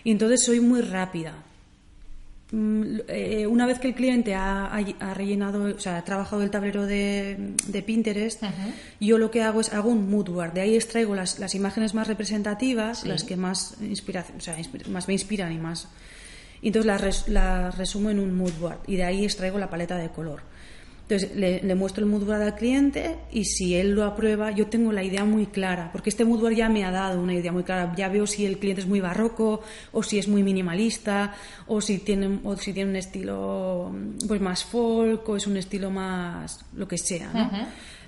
[0.05, 1.35] y entonces soy muy rápida.
[2.51, 6.51] mm, eh, una vez que el cliente ha, ha- rellenado, o sea, ha trabajado el
[6.51, 8.43] tablero de, de Pinterest,
[9.01, 10.53] yo lo que hago es hago un mood board.
[10.53, 14.57] De ahí extraigo las, las imágenes más representativas, las que más, inspiración, o sea,
[14.89, 15.89] más me inspiran y más.
[16.63, 19.69] Y entonces las, res- las resumo en un mood board y de ahí extraigo la
[19.69, 20.41] paleta de color.
[21.09, 24.69] Entonces le, le muestro el mood board al cliente y si él lo aprueba, yo
[24.69, 27.53] tengo la idea muy clara, porque este mood board ya me ha dado una idea
[27.53, 27.93] muy clara.
[27.97, 31.35] Ya veo si el cliente es muy barroco o si es muy minimalista
[31.67, 33.93] o si tiene, o si tiene un estilo
[34.29, 37.51] pues más folk o es un estilo más lo que sea, ¿no?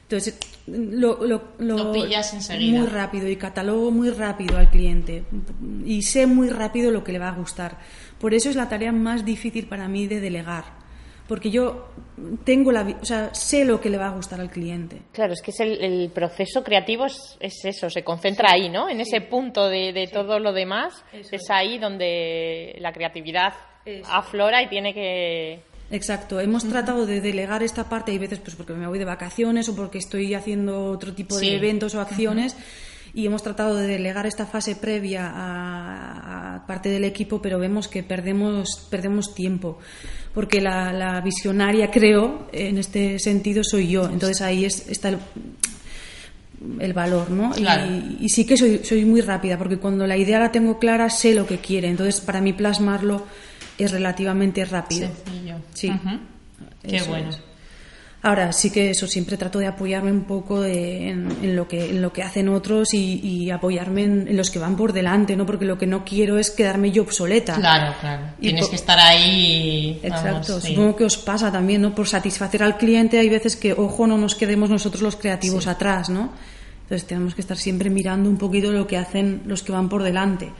[0.03, 2.79] Entonces lo, lo, Lo pillas enseguida.
[2.79, 5.25] Muy rápido y catalogo muy rápido al cliente
[5.85, 7.79] y sé muy rápido lo que le va a gustar.
[8.24, 10.64] Por eso es la tarea más difícil para mí de delegar
[11.28, 11.88] porque yo
[12.42, 15.02] tengo la, o sea, sé lo que le va a gustar al cliente.
[15.12, 18.88] Claro, es que es el, el proceso creativo es, es eso, se concentra ahí, ¿no?
[18.88, 21.50] En ese punto de, de todo lo demás, es es.
[21.50, 23.52] ahí donde la creatividad
[23.84, 24.10] Eso.
[24.10, 25.60] aflora y tiene que...
[25.90, 29.68] Exacto, hemos tratado de delegar esta parte, hay veces pues porque me voy de vacaciones
[29.68, 32.56] o porque estoy haciendo otro tipo de eventos o acciones
[33.14, 37.87] y hemos tratado de delegar esta fase previa a, a parte del equipo, pero vemos
[37.88, 39.79] que perdemos perdemos tiempo
[40.35, 45.18] porque la, la visionaria creo en este sentido soy yo, entonces ahí es, está el,
[46.81, 47.53] el valor, ¿no?
[47.57, 47.87] Y- Claro.
[48.20, 51.35] Y, sí que soy, soy muy rápida, porque cuando la idea la tengo clara, sé
[51.35, 51.88] lo que quiere.
[51.88, 53.24] Entonces, para mí plasmarlo
[53.79, 55.09] es relativamente rápido.
[55.24, 55.57] Sencillo.
[55.74, 55.92] Sí.
[56.83, 57.31] Qué Eso bueno.
[57.31, 57.40] es.
[58.24, 61.90] Ahora sí que eso siempre trato de apoyarme un poco de- en, en lo que
[61.90, 65.37] en lo que hacen otros y, y apoyarme en, en los que van por delante,
[65.37, 65.44] ¿no?
[65.44, 67.54] Porque lo que no quiero es quedarme yo obsoleta.
[67.56, 68.22] Claro, claro.
[68.40, 70.00] Y Tienes que estar ahí.
[70.02, 70.68] vamos, Exacto, sí.
[70.68, 71.94] supongo que os pasa también, ¿no?
[71.94, 76.08] Por satisfacer al cliente hay veces que, ojo, no nos quedemos nosotros los creativos atrás,
[76.08, 76.32] ¿no?
[76.84, 80.02] Entonces tenemos que estar siempre mirando un poquito lo que hacen los que van por
[80.02, 80.50] delante.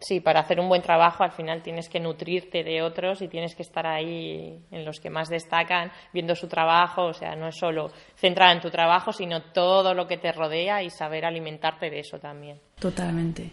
[0.00, 3.54] Sí, para hacer un buen trabajo al final tienes que nutrirte de otros y tienes
[3.56, 7.56] que estar ahí en los que más destacan, viendo su trabajo, o sea, no es
[7.56, 12.00] solo centrada en tu trabajo, sino todo lo que te rodea y saber alimentarte de
[12.00, 12.60] eso también.
[12.78, 13.50] Totalmente.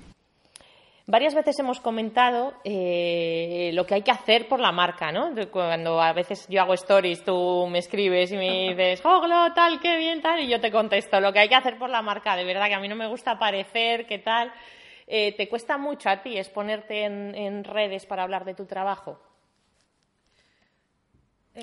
[1.08, 5.30] Varias veces hemos comentado eh, lo que hay que hacer por la marca, ¿no?
[5.52, 9.98] Cuando a veces yo hago stories, tú me escribes y me dices, ¡Joglo, tal, qué
[9.98, 10.40] bien, tal!
[10.40, 12.74] Y yo te contesto, lo que hay que hacer por la marca, de verdad que
[12.74, 14.52] a mí no me gusta aparecer, qué tal.
[15.08, 19.20] Eh, ¿Te cuesta mucho a ti exponerte en, en redes para hablar de tu trabajo?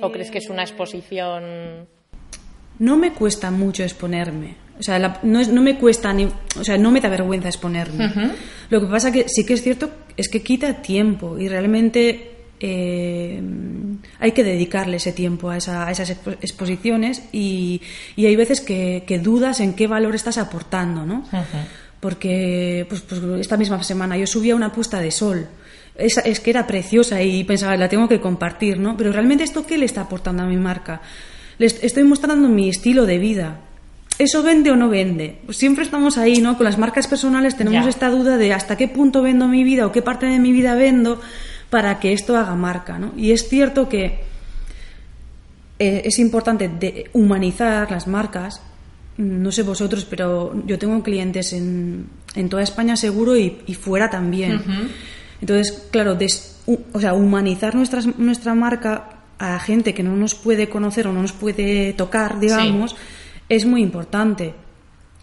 [0.00, 1.86] ¿O crees que es una exposición...?
[2.78, 4.56] No me cuesta mucho exponerme.
[4.78, 6.24] O sea, la- no, es- no me cuesta ni.
[6.58, 8.10] O sea, no me da vergüenza exponerme.
[8.70, 13.42] Lo que pasa que sí que es cierto es que quita tiempo y realmente eh,
[14.18, 17.82] hay que dedicarle ese tiempo a, esa- a esas expo- exposiciones y,
[18.16, 21.24] y hay veces que, que dudas en qué valor estás aportando, ¿no?
[22.02, 25.46] Porque pues, pues esta misma semana yo subía una puesta de sol.
[25.94, 28.96] Es, es que era preciosa y pensaba, la tengo que compartir, ¿no?
[28.96, 31.00] Pero realmente esto, ¿qué le está aportando a mi marca?
[31.58, 33.60] Les estoy mostrando mi estilo de vida.
[34.18, 35.38] ¿Eso vende o no vende?
[35.46, 36.56] Pues siempre estamos ahí, ¿no?
[36.56, 37.90] Con las marcas personales tenemos Ya.
[37.90, 40.74] esta duda de hasta qué punto vendo mi vida o qué parte de mi vida
[40.74, 41.20] vendo
[41.70, 43.12] para que esto haga marca, ¿no?
[43.16, 44.24] Y es cierto que
[45.78, 48.60] eh, es importante de humanizar las marcas.
[49.18, 54.08] No sé vosotros, pero yo tengo clientes en, en toda España seguro y, y fuera
[54.08, 54.62] también.
[55.40, 56.60] Entonces, claro, des-
[56.92, 61.20] o sea, humanizar nuestras, nuestra marca a gente que no nos puede conocer o no
[61.22, 62.96] nos puede tocar, digamos,
[63.48, 64.54] es muy importante.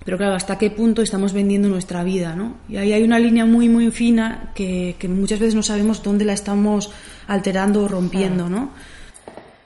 [0.05, 2.35] Pero claro, ¿hasta qué punto estamos vendiendo nuestra vida?
[2.35, 2.57] ¿no?
[2.69, 6.25] Y ahí hay una línea muy, muy fina que, que muchas veces no sabemos dónde
[6.25, 6.91] la estamos
[7.27, 8.71] alterando o rompiendo, ¿no?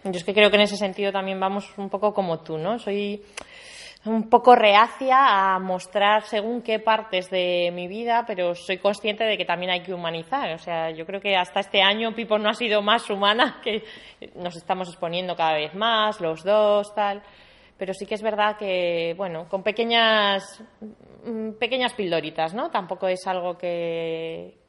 [0.06, 2.78] Yo es que creo que en ese sentido también vamos un poco como tú, ¿no?
[2.78, 3.22] Soy
[4.06, 9.38] un poco reacia a mostrar según qué partes de mi vida, pero soy consciente de
[9.38, 10.54] que también hay que humanizar.
[10.54, 13.84] O sea, yo creo que hasta este año Pipo no ha sido más humana, que
[14.36, 17.24] nos estamos exponiendo cada vez más, los dos, tal.
[17.78, 20.64] Pero sí que es verdad que, bueno, con pequeñas,
[21.26, 22.70] mm, pequeñas pildoritas, ¿no?
[22.70, 24.63] Tampoco es algo que,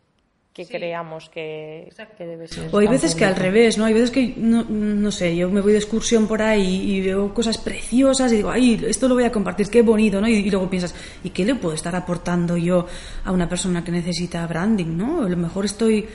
[0.55, 2.69] que creamos que, que debe ser.
[2.71, 3.87] O hay veces que al revés, ¿no?
[3.87, 7.35] Hay veces que, no, no sé, yo me voy de excursión por ahí y veo
[7.35, 10.29] cosas preciosas y digo, ay, esto lo voy a compartir, qué bonito, ¿no?
[10.29, 12.87] Y, y luego piensas, ¿y qué le puedo estar aportando yo
[13.25, 15.25] a una persona que necesita branding, ¿no?
[15.25, 16.07] A lo mejor estoy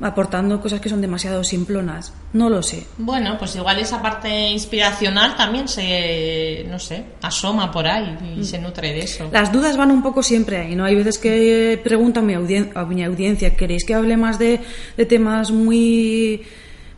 [0.00, 2.86] aportando cosas que son demasiado simplonas, no lo sé.
[2.98, 8.58] Bueno, pues igual esa parte inspiracional también se, no sé, asoma por ahí y se
[8.58, 9.28] nutre de eso.
[9.32, 10.84] Las dudas van un poco siempre ahí, ¿no?
[10.84, 14.60] Hay veces que pregunto a mi, audien- a mi audiencia, ¿queréis que hable más de,
[14.96, 16.42] de temas muy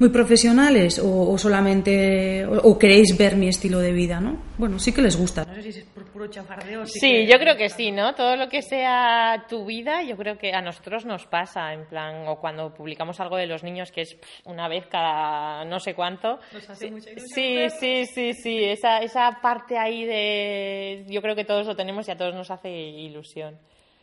[0.05, 4.37] muy profesionales o, solamente o, queréis ver mi estilo de vida, ¿no?
[4.59, 5.47] Bueno, sí que les gusta.
[5.47, 6.85] No sé si es por puro chafardeo.
[6.85, 8.15] Sí, yo creo que sí, ¿no?
[8.15, 12.29] Todo lo que sea tu vida, yo creo que a nosotros nos pasa, en plan,
[12.29, 16.39] o cuando publicamos algo de los niños que es una vez cada no sé cuánto.
[16.53, 17.31] Nos hace mucha ilusión.
[17.35, 22.07] Sí, sí, sí, sí, esa, esa parte ahí de, yo creo que todos lo tenemos
[22.09, 23.57] y a todos nos hace ilusión.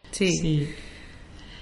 [0.10, 0.32] Sí.
[0.32, 0.68] Sí,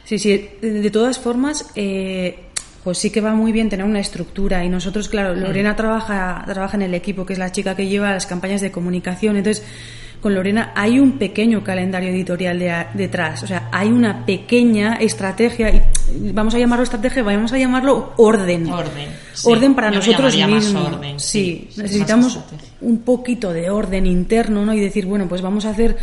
[0.05, 0.49] sí, sí.
[0.61, 2.48] de todas formas, eh,
[2.83, 4.63] pues sí que va muy bien tener una estructura.
[4.63, 8.11] Y nosotros, claro, Lorena trabaja, trabaja en el equipo, que es la chica que lleva
[8.11, 9.37] las campañas de comunicación.
[9.37, 9.65] Entonces,
[10.21, 15.81] con Lorena hay un pequeño calendario editorial detrás, o sea, hay una pequeña estrategia, y
[16.33, 18.69] vamos a llamarlo estrategia, vamos a llamarlo orden.
[18.69, 19.07] Orden.
[19.45, 21.23] Orden para nosotros mismos.
[21.23, 22.37] sí, necesitamos
[22.81, 24.73] un poquito de orden interno, ¿no?
[24.73, 25.95] Y decir, bueno, pues vamos a hacer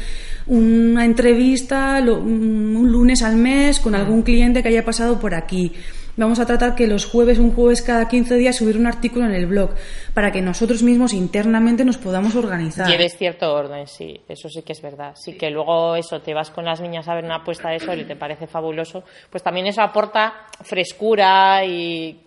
[0.47, 5.73] una entrevista un lunes al mes con algún cliente que haya pasado por aquí
[6.16, 9.33] vamos a tratar que los jueves, un jueves cada 15 días, subir un artículo en
[9.33, 9.74] el blog,
[10.14, 12.88] para que nosotros mismos internamente nos podamos organizar.
[12.88, 15.14] Lleves cierto orden, sí, eso sí que es verdad.
[15.16, 18.00] Sí, que luego eso, te vas con las niñas a ver una puesta de sol
[18.00, 22.20] y te parece fabuloso, pues también eso aporta frescura y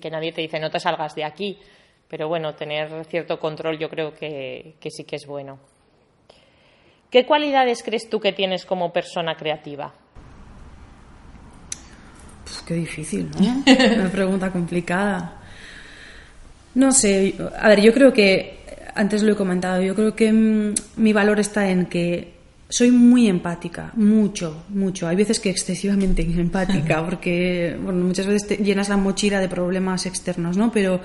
[0.00, 1.58] que nadie te dice no te salgas de aquí.
[2.08, 5.58] Pero bueno, tener cierto control yo creo que, que sí que es bueno.
[7.10, 9.94] ¿Qué cualidades crees tú que tienes como persona creativa?
[12.66, 13.64] Qué difícil, ¿no?
[13.94, 15.38] Una pregunta complicada.
[16.74, 18.60] No sé, a ver, yo creo que,
[18.94, 22.32] antes lo he comentado, yo creo que mm, mi valor está en que
[22.68, 25.06] soy muy empática, mucho, mucho.
[25.06, 30.06] Hay veces que excesivamente empática, porque bueno, muchas veces te llenas la mochila de problemas
[30.06, 30.72] externos, ¿no?
[30.72, 31.00] Pero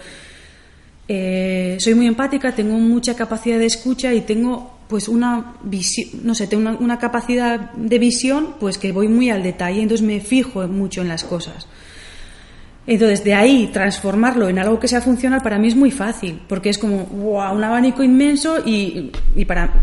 [1.07, 6.33] eh, soy muy empática, tengo mucha capacidad de escucha y tengo pues una visión, no
[6.33, 10.67] sé, tengo una, capacidad de visión pues que voy muy al detalle, entonces me fijo
[10.67, 11.67] mucho en las cosas.
[12.85, 16.69] Entonces, de ahí transformarlo en algo que sea funcional para mí es muy fácil, porque
[16.69, 19.73] es como wow, un abanico inmenso y, y para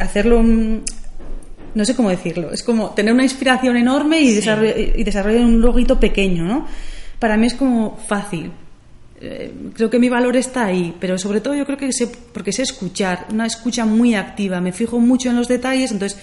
[0.00, 5.60] hacerlo, no sé cómo decirlo, es como tener una inspiración enorme y, y desarrollar un
[5.60, 6.66] loguito pequeño, ¿no?
[7.18, 8.52] Para mí es como fácil.
[9.20, 12.52] Eh, creo que mi valor está ahí, pero sobre todo yo creo que sé, porque
[12.52, 16.20] sé escuchar, una escucha muy activa, me fijo mucho en los detalles, entonces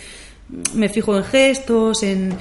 [0.48, 2.34] mm, me fijo en gestos, en,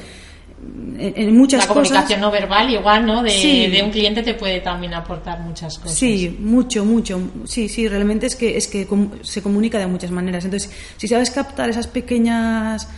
[0.96, 1.68] en, muchas cosas.
[1.68, 3.22] La comunicación no verbal igual, ¿no?
[3.24, 5.98] De, de, un cliente te puede también aportar muchas cosas.
[5.98, 7.20] Sí, mucho, mucho.
[7.46, 8.86] Sí, sí, realmente es que, es que
[9.22, 10.44] se comunica de muchas maneras.
[10.44, 12.88] Entonces, si sabes captar esas pequeñas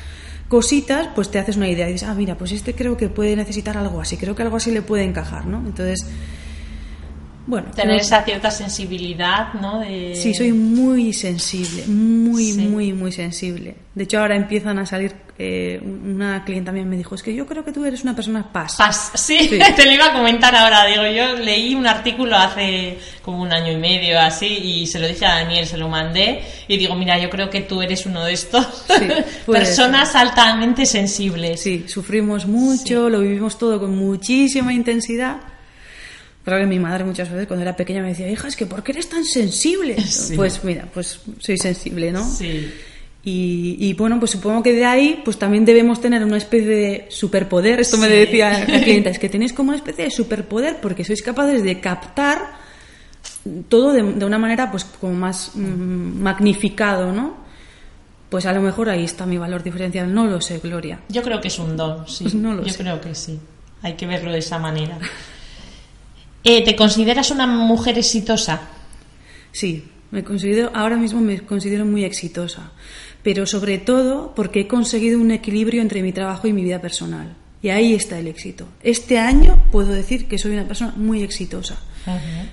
[0.49, 3.35] cositas, pues te haces una idea y dices, ah, mira, pues este creo que puede
[3.35, 5.59] necesitar algo así, creo que algo así le puede encajar, ¿no?
[5.67, 6.07] Entonces
[7.47, 9.81] bueno, tener esa cierta sensibilidad, ¿no?
[10.15, 13.77] Sí, soy muy sensible, muy, muy, muy sensible.
[13.95, 15.15] De hecho, ahora empiezan a salir.
[15.39, 18.53] Eh, una clienta mía me dijo: Es que yo creo que tú eres una persona
[18.53, 18.75] paz.
[18.77, 20.87] Paz, sí, te lo iba a comentar ahora.
[20.87, 25.07] Digo, yo leí un artículo hace como un año y medio, así, y se lo
[25.07, 28.25] dije a Daniel, se lo mandé, y digo: Mira, yo creo que tú eres uno
[28.25, 28.87] de estos
[29.47, 31.61] personas altamente sensibles.
[31.61, 35.56] Sí, sufrimos mucho, lo vivimos todo con muchísima intensidad
[36.47, 38.85] Creo que mi madre muchas veces cuando era pequeña me decía, hija, es que ¿por
[38.85, 39.97] qué eres tan sensible?
[40.37, 42.25] Pues mira, pues soy sensible, ¿no?
[42.25, 42.73] Sí.
[43.25, 47.81] Y, bueno, pues supongo que de ahí pues también debemos tener una especie de superpoder.
[47.81, 51.21] Esto me decía la clienta, es que tenéis como una especie de superpoder porque sois
[51.21, 52.39] capaces de captar
[53.69, 57.39] todo de, una manera pues como más mm, magnificado, ¿no?
[58.31, 60.15] Pues a lo mejor ahí está mi valor diferencial.
[60.15, 61.01] No lo sé, Gloria.
[61.09, 62.23] Yo creo que es un don, sí.
[62.23, 63.37] Pues no lo Yo creo que sí.
[63.83, 64.97] Hay que verlo de esa manera.
[66.49, 68.61] Eh, ¿Te consideras una mujer exitosa?
[69.51, 69.83] Sí,
[70.13, 72.71] me considero, ahora mismo me considero muy exitosa,
[73.25, 77.35] pero sobre todo porque he conseguido un equilibrio entre mi trabajo y mi vida personal.
[77.63, 78.69] Y ahí está el éxito.
[78.85, 81.79] Este año puedo decir que soy una persona muy exitosa,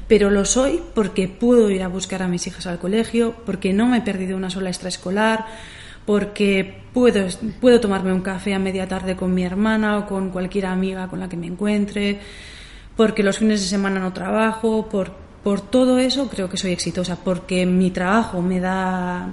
[0.07, 3.85] pero lo soy porque puedo ir a buscar a mis hijas al colegio, porque no
[3.85, 5.45] me he perdido una sola extraescolar,
[6.07, 7.27] porque puedo,
[7.61, 11.19] puedo tomarme un café a media tarde con mi hermana o con cualquier amiga con
[11.19, 12.19] la que me encuentre
[12.95, 15.11] porque los fines de semana no trabajo, por,
[15.43, 19.29] por todo eso creo que soy exitosa, porque mi trabajo me da,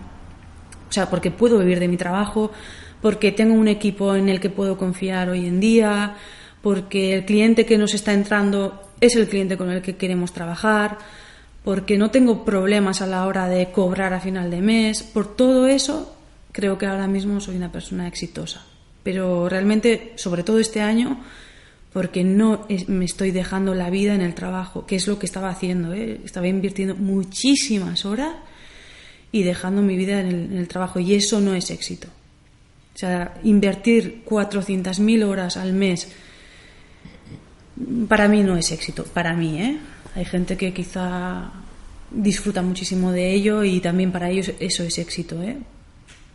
[0.88, 2.50] o sea, porque puedo vivir de mi trabajo,
[3.00, 6.16] porque tengo un equipo en el que puedo confiar hoy en día,
[6.62, 10.98] porque el cliente que nos está entrando es el cliente con el que queremos trabajar,
[11.64, 15.66] porque no tengo problemas a la hora de cobrar a final de mes, por todo
[15.66, 16.16] eso
[16.52, 18.64] creo que ahora mismo soy una persona exitosa.
[19.02, 21.20] Pero realmente, sobre todo este año,
[21.92, 25.50] porque no me estoy dejando la vida en el trabajo, que es lo que estaba
[25.50, 25.92] haciendo.
[25.92, 26.20] ¿eh?
[26.24, 28.35] Estaba invirtiendo muchísimas horas
[29.33, 32.09] y dejando mi vida en el, trabajo, y eso no es éxito.
[32.94, 36.09] O sea, invertir 400.000 horas al mes
[38.09, 39.78] para mí no es éxito, para mí, ¿eh?
[40.14, 41.51] Hay gente que quizá
[42.11, 45.57] disfruta muchísimo de ello y también para ellos eso es éxito, ¿eh?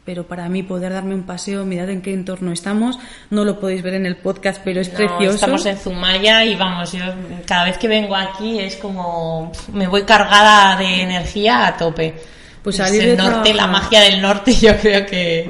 [0.06, 3.00] Pero para mí poder darme un paseo, mirad en qué entorno estamos,
[3.32, 5.36] no lo podéis ver en el podcast, pero es precioso.
[5.36, 7.04] Estamos en Zumaya y vamos, yo
[7.48, 12.14] cada vez que vengo aquí es como me voy cargada de energía a tope.
[12.62, 15.50] Pues salir el norte, la magia del norte, yo creo que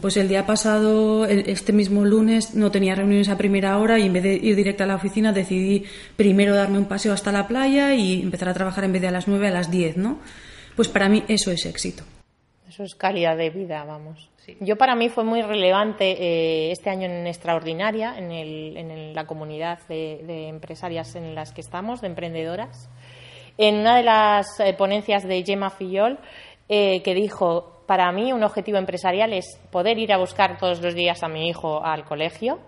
[0.00, 4.12] pues el día pasado, este mismo lunes, no tenía reuniones a primera hora y en
[4.12, 5.84] vez de ir directa a la oficina decidí
[6.16, 9.12] primero darme un paseo hasta la playa y empezar a trabajar en vez de a
[9.12, 10.18] las 9 a las 10, ¿no?
[10.76, 12.04] Pues para mí eso es éxito.
[12.70, 14.30] Eso es calidad de vida, vamos.
[14.60, 20.46] Yo para mí fue muy relevante eh, este año en Extraordinaria, en, la comunidad de,
[20.46, 22.88] empresarias en las que estamos, de emprendedoras.
[23.58, 26.20] En una de las eh, ponencias de Gemma Fillol,
[26.68, 30.94] eh, que dijo, para mí un objetivo empresarial es poder ir a buscar todos los
[30.94, 32.60] días a mi hijo al colegio.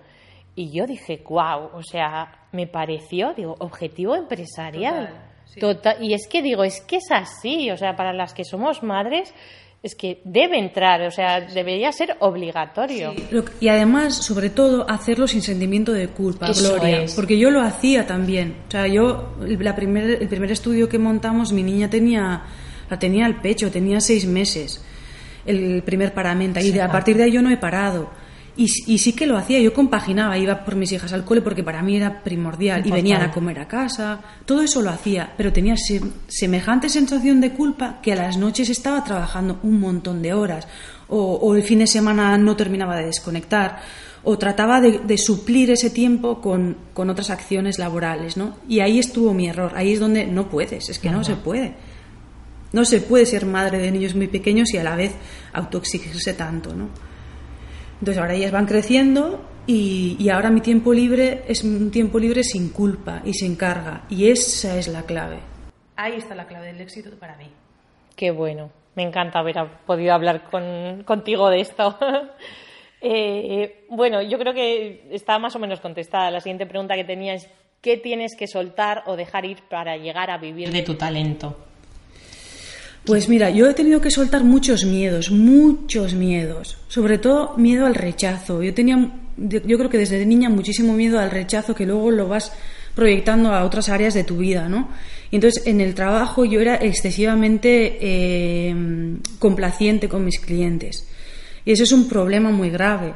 [0.56, 5.28] Y yo dije, wow, o sea, me pareció, digo, objetivo empresarial.
[5.60, 8.82] Total, y es que digo, es que es así, o sea, para las que somos
[8.82, 9.34] madres,
[9.82, 13.14] es que debe entrar, o sea, debería ser obligatorio.
[13.60, 18.56] Y además, sobre todo, hacerlo sin sentimiento de culpa, Gloria, porque yo lo hacía también.
[18.68, 22.44] O sea, yo, la primer, el primer estudio que montamos, mi niña tenía,
[22.88, 24.84] la tenía al pecho, tenía seis meses
[25.44, 28.10] el primer paramenta y a partir de ahí yo no he parado.
[28.54, 31.82] Y, sí que lo hacía, yo compaginaba, iba por mis hijas al cole porque para
[31.82, 35.74] mí era primordial y venían a comer a casa, todo eso lo hacía, pero tenía
[36.28, 40.68] semejante sensación de culpa que a las noches estaba trabajando un montón de horas
[41.08, 43.80] o, el fin de semana no terminaba de desconectar
[44.22, 48.56] o trataba de, suplir ese tiempo con, con, otras acciones laborales, ¿no?
[48.68, 51.74] Y ahí estuvo mi error, ahí es donde no puedes, es que no se puede.
[52.72, 55.12] No se puede ser madre de niños muy pequeños y a la vez
[55.52, 56.88] autoexigirse tanto, ¿no?
[58.02, 62.70] Entonces ahora ellas van creciendo y, ahora mi tiempo libre es un tiempo libre sin
[62.70, 64.02] culpa y sin carga.
[64.08, 65.38] Y esa es la clave.
[65.94, 67.46] Ahí está la clave del éxito para mí.
[68.16, 68.70] Qué bueno.
[68.96, 69.54] Me encanta haber
[69.86, 70.50] podido hablar
[71.04, 71.96] contigo de esto.
[73.04, 76.30] Eh, bueno, yo creo que está más o menos contestada.
[76.30, 77.50] La siguiente pregunta que tenía es,
[77.80, 81.56] ¿qué tienes que soltar o dejar ir para llegar a vivir de tu talento?
[83.04, 87.96] Pues mira, yo he tenido que soltar muchos miedos, muchos miedos, sobre todo miedo al
[87.96, 88.62] rechazo.
[88.62, 92.52] Yo tenía, yo creo que desde niña muchísimo miedo al rechazo que luego lo vas
[92.94, 94.88] proyectando a otras áreas de tu vida, ¿no?
[95.32, 98.74] Y entonces en el trabajo yo era excesivamente eh,
[99.40, 101.08] complaciente con mis clientes.
[101.64, 103.14] Y eso es un problema muy grave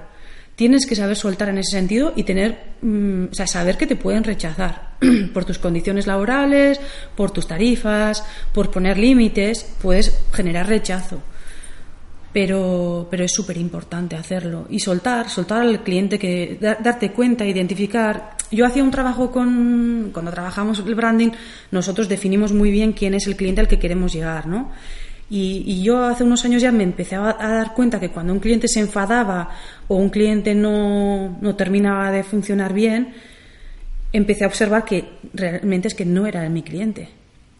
[0.57, 3.95] tienes que saber soltar en ese sentido y tener, mm, o sea, saber que te
[3.95, 4.97] pueden rechazar
[5.35, 6.81] por tus condiciones laborales,
[7.15, 11.21] por tus tarifas, por poner límites, puedes generar rechazo.
[12.33, 18.37] Pero, pero es súper importante hacerlo y soltar, soltar al cliente, que darte cuenta, identificar.
[18.51, 21.31] Yo hacía un trabajo con, cuando trabajamos el branding,
[21.71, 24.71] nosotros definimos muy bien quién es el cliente al que queremos llegar, ¿no?
[25.29, 28.69] Y, yo hace unos años ya me empecé a, dar cuenta que cuando un cliente
[28.69, 29.51] se enfadaba
[29.89, 33.15] o un cliente no, no, terminaba de funcionar bien,
[34.13, 35.05] empecé a observar que
[35.35, 37.09] realmente es que no era mi cliente.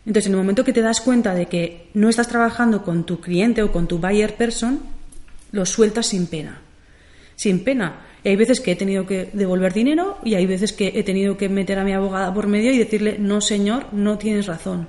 [0.07, 3.21] Entonces, en el momento que te das cuenta de que no estás trabajando con tu
[3.21, 4.81] cliente o con tu buyer person,
[5.51, 6.61] lo sueltas sin pena.
[7.35, 8.07] Sin pena.
[8.23, 11.37] Y hay veces que he tenido que devolver dinero y hay veces que he tenido
[11.37, 14.87] que meter a mi abogada por medio y decirle, no, señor, no tienes razón.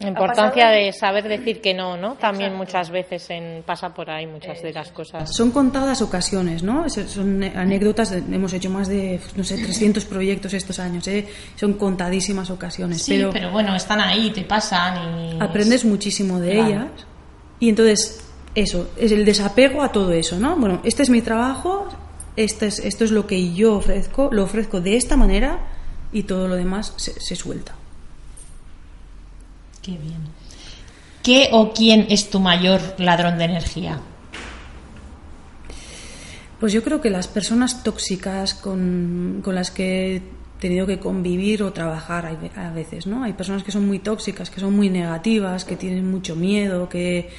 [0.00, 2.14] La importancia de saber decir que no, ¿no?
[2.14, 5.34] También muchas veces en, pasa por ahí muchas de las cosas.
[5.34, 6.88] Son contadas ocasiones, ¿no?
[6.88, 11.26] Son anécdotas, hemos hecho más de, no sé, 300 proyectos estos años, ¿eh?
[11.56, 13.02] Son contadísimas ocasiones.
[13.02, 15.38] Sí, pero, bueno, están ahí, te pasan y...
[15.40, 16.86] Aprendes muchísimo de ellas
[17.58, 18.20] y entonces,
[18.54, 20.56] eso, es el desapego a todo eso, ¿no?
[20.56, 21.88] Bueno, este es mi trabajo,
[22.36, 25.58] este es, esto es lo que yo ofrezco, lo ofrezco de esta manera
[26.12, 27.77] y todo lo demás se suelta.
[29.88, 30.20] Qué bien.
[31.22, 33.98] ¿Qué o quién es tu mayor ladrón de energía?
[36.60, 40.22] Pues yo creo que las personas tóxicas con, las que he
[40.60, 43.24] tenido que convivir o trabajar a veces, ¿no?
[43.24, 47.30] Hay personas que son muy tóxicas, que son muy negativas, que tienen mucho miedo, que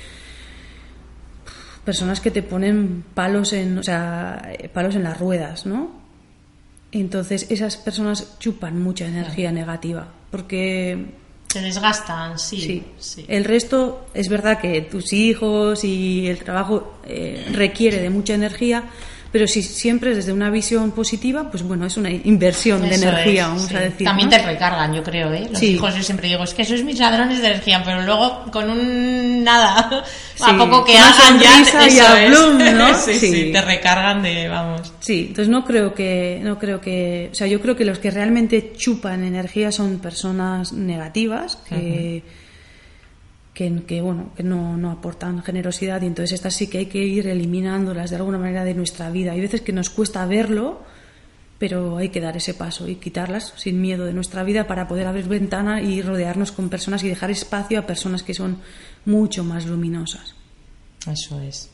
[1.86, 5.92] personas que te ponen palos en, o sea, palos en las ruedas, ¿no?
[6.92, 13.26] Entonces esas personas chupan mucha energía negativa, porque se desgastan, sí, sí.
[13.28, 18.84] El resto es verdad que tus hijos y el trabajo eh, requiere de mucha energía,
[19.32, 23.72] Pero si siempre desde una visión positiva, pues bueno, es una inversión de energía, vamos
[23.74, 24.06] a decir.
[24.06, 25.48] También te recargan, yo creo, ¿eh?
[25.52, 28.70] Los hijos, yo siempre digo, es que sois mis ladrones de energía, pero luego con
[28.70, 30.04] un nada,
[30.42, 32.96] a poco que hagan ya, eso ¿no?
[32.98, 34.92] sí, te recargan de, vamos.
[35.00, 38.10] Sí, entonces no creo que, no creo que, o sea, yo creo que los que
[38.10, 42.24] realmente chupan energía son personas negativas, que
[43.54, 47.28] que, bueno, que no, no, aportan generosidad y entonces estas sí que hay que ir
[47.28, 49.34] eliminándolas de alguna manera de nuestra vida.
[49.34, 50.80] Hay veces que nos cuesta verlo,
[51.58, 55.08] pero hay que dar ese paso y quitarlas sin miedo de nuestra vida para poder
[55.08, 58.62] abrir ventana y rodearnos con personas y dejar espacio a personas que son
[59.06, 60.36] mucho más luminosas.
[61.06, 61.70] Eso es.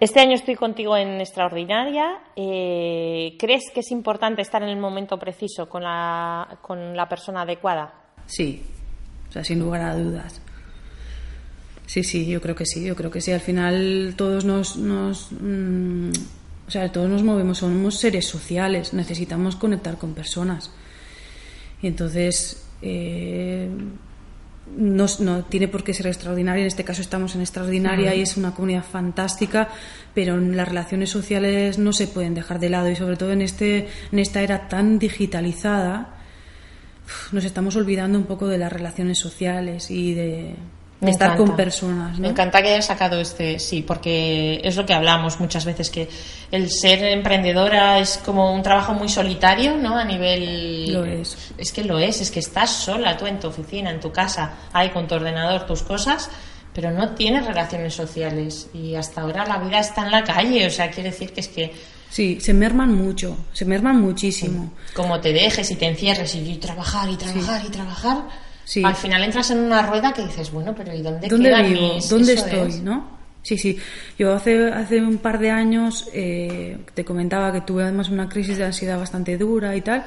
[0.00, 2.18] Este año estoy contigo en Extraordinaria.
[2.36, 7.42] Eh, ¿Crees que es importante estar en el momento preciso con la, con la persona
[7.42, 7.94] adecuada?
[8.26, 8.62] Sí,
[9.28, 10.43] o sea, sin lugar a dudas.
[11.86, 13.32] Sí, sí, yo creo que sí, yo creo que sí.
[13.32, 16.10] Al final todos nos, nos mm,
[16.66, 20.70] o sea, todos nos movemos, somos seres sociales, necesitamos conectar con personas.
[21.82, 23.68] Y entonces eh,
[24.76, 26.62] no, no, tiene por qué ser extraordinaria.
[26.62, 29.68] En este caso estamos en extraordinaria y es una comunidad fantástica,
[30.14, 33.88] pero las relaciones sociales no se pueden dejar de lado y sobre todo en este
[34.10, 36.14] en esta era tan digitalizada
[37.32, 40.54] nos estamos olvidando un poco de las relaciones sociales y de
[41.00, 42.18] estar con personas.
[42.18, 46.08] Me encanta que hayas sacado este, sí, porque es lo que hablamos muchas veces, que
[46.50, 49.98] el ser emprendedora es como un trabajo muy solitario, ¿no?
[49.98, 50.92] A nivel...
[50.92, 51.52] Lo es.
[51.58, 54.54] Es que lo es, es que estás sola tú en tu oficina, en tu casa,
[54.72, 56.30] ahí con tu ordenador, tus cosas,
[56.72, 60.70] pero no tienes relaciones sociales y hasta ahora la vida está en la calle, o
[60.70, 61.72] sea, quiere decir que es que
[62.14, 64.72] Sí, se merman mucho, se merman muchísimo.
[64.94, 68.28] Como te dejes y te encierres y trabajar y trabajar y trabajar,
[68.82, 71.98] al final entras en una rueda que dices, bueno, pero ¿y dónde, ¿Dónde vivo?
[72.08, 72.80] ¿Dónde estoy?
[72.80, 73.18] ¿no?
[73.42, 73.78] Sí, sí.
[74.18, 78.56] Yo hace, hace un par de años eh, te comentaba que tuve además una crisis
[78.56, 80.04] de ansiedad bastante dura y tal.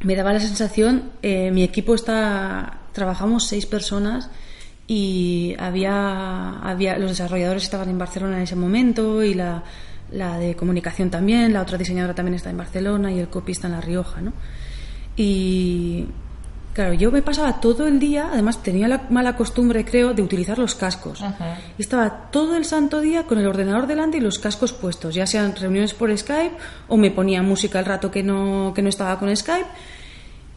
[0.00, 4.30] Me daba la sensación, eh, mi equipo está, trabajamos seis personas
[4.86, 9.64] y había, había, los desarrolladores estaban en Barcelona en ese momento y la,
[10.12, 13.66] la de comunicación también, la otra diseñadora también está en Barcelona y el copy está
[13.66, 14.34] en La Rioja, ¿no?
[15.16, 16.06] Y,
[16.74, 20.58] Claro, yo me pasaba todo el día, además tenía la mala costumbre, creo, de utilizar
[20.58, 21.22] los cascos.
[21.78, 25.24] Y estaba todo el santo día con el ordenador delante y los cascos puestos, ya
[25.24, 26.56] sean reuniones por Skype
[26.88, 29.68] o me ponía música el rato que no, que no estaba con Skype.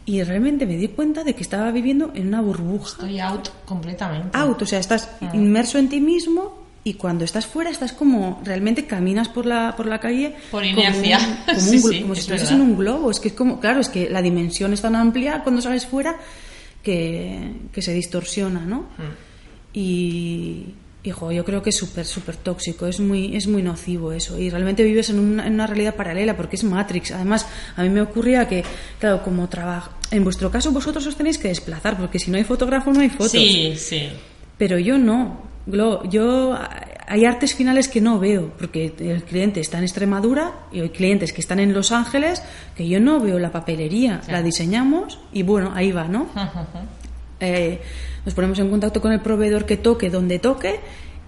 [0.08, 2.88] Y realmente me di cuenta de que estaba viviendo en una burbuja.
[2.88, 4.36] Estoy out completamente.
[4.36, 8.86] Out, o sea, estás inmerso en ti mismo y cuando estás fuera estás como realmente
[8.86, 11.20] caminas por la por la calle por inercia.
[11.46, 13.12] como, como, si estuvieses en un globo.
[13.12, 16.18] Es que es como claro es que la dimensión es tan amplia cuando sales fuera
[16.82, 19.74] que, que se distorsiona no mm.
[19.74, 20.66] y
[21.04, 22.88] hijo yo creo que es súper súper tóxico.
[22.88, 24.40] Es muy es muy nocivo eso.
[24.40, 27.12] Y realmente vives en una, en una realidad paralela porque es Matrix.
[27.12, 28.64] Además a mí me ocurría que
[28.98, 32.46] claro como trabajo en vuestro caso vosotros os tenéis que desplazar porque si no hay
[32.46, 33.32] fotógrafo no hay fotos.
[33.32, 34.08] Sí sí.
[34.58, 35.57] Pero yo no
[36.10, 36.58] yo
[37.10, 41.32] hay artes finales que no veo, porque el cliente está en Extremadura y hay clientes
[41.32, 42.44] que están en Los Ángeles
[42.76, 46.28] que yo no veo la papelería, la diseñamos y bueno, ahí va, ¿no?
[47.40, 47.80] Eh,
[48.26, 50.80] nos ponemos en contacto con el proveedor que toque donde toque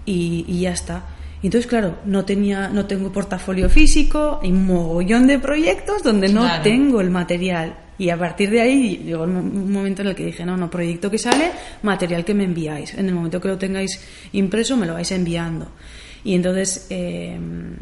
[0.04, 1.04] y, ya está.
[1.40, 6.48] Entonces, claro, no tenía, no tengo portafolio físico, hay un mogollón de proyectos donde no
[6.62, 7.76] tengo el material.
[8.00, 11.10] Y a partir de ahí llegó un momento en el que dije, no, no, proyecto
[11.10, 11.50] que sale,
[11.82, 12.94] material que me enviáis.
[12.94, 14.00] En el momento que lo tengáis
[14.32, 15.68] impreso, me lo vais enviando.
[16.24, 17.76] Y entonces em,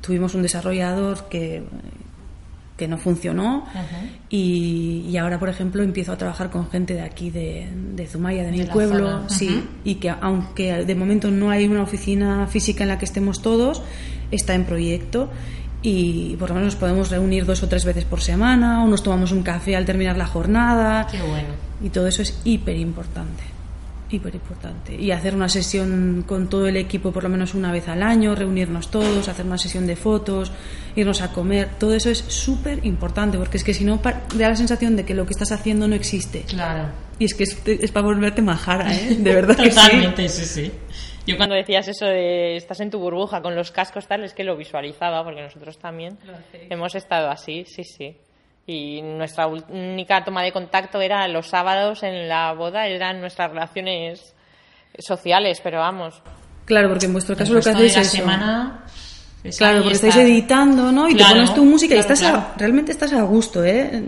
[0.00, 1.62] tuvimos un desarrollador que,
[2.76, 3.66] que no funcionó.
[4.28, 8.50] Y, ahora, por ejemplo, empiezo a trabajar con gente de aquí, de, de Zumaya, de,
[8.50, 12.98] mi pueblo, sí, y que aunque de momento no hay una oficina física en la
[12.98, 13.80] que estemos todos,
[14.32, 15.30] está en proyecto
[15.82, 19.02] y por lo menos nos podemos reunir dos o tres veces por semana o nos
[19.02, 21.06] tomamos un café al terminar la jornada.
[21.10, 21.48] Qué bueno.
[21.82, 23.42] Y todo eso es hiper importante.
[24.10, 24.94] Hiper importante.
[24.94, 28.34] Y hacer una sesión con todo el equipo por lo menos una vez al año,
[28.34, 30.52] reunirnos todos, hacer una sesión de fotos,
[30.96, 34.56] irnos a comer, todo eso es súper importante porque es que si no da la
[34.56, 36.42] sensación de que lo que estás haciendo no existe.
[36.42, 36.88] Claro.
[37.18, 39.16] Y es que es, para volverte majara, ¿eh?
[39.18, 39.76] De verdad que sí.
[39.76, 40.72] Totalmente, sí, sí.
[41.26, 44.44] Yo cuando decías eso de estás en tu burbuja con los cascos tal, es que
[44.44, 46.18] lo visualizaba porque nosotros también
[46.68, 48.16] hemos estado así, sí, sí.
[48.66, 54.34] Y nuestra única toma de contacto era los sábados en la boda, eran nuestras relaciones
[54.98, 56.22] sociales, pero vamos.
[56.64, 58.84] Claro, porque en vuestro caso lo que hacéis es semana
[59.56, 61.08] Claro, porque estáis editando, ¿no?
[61.08, 62.22] Y te pones tu música y estás
[62.58, 64.02] realmente estás a gusto, ¿eh?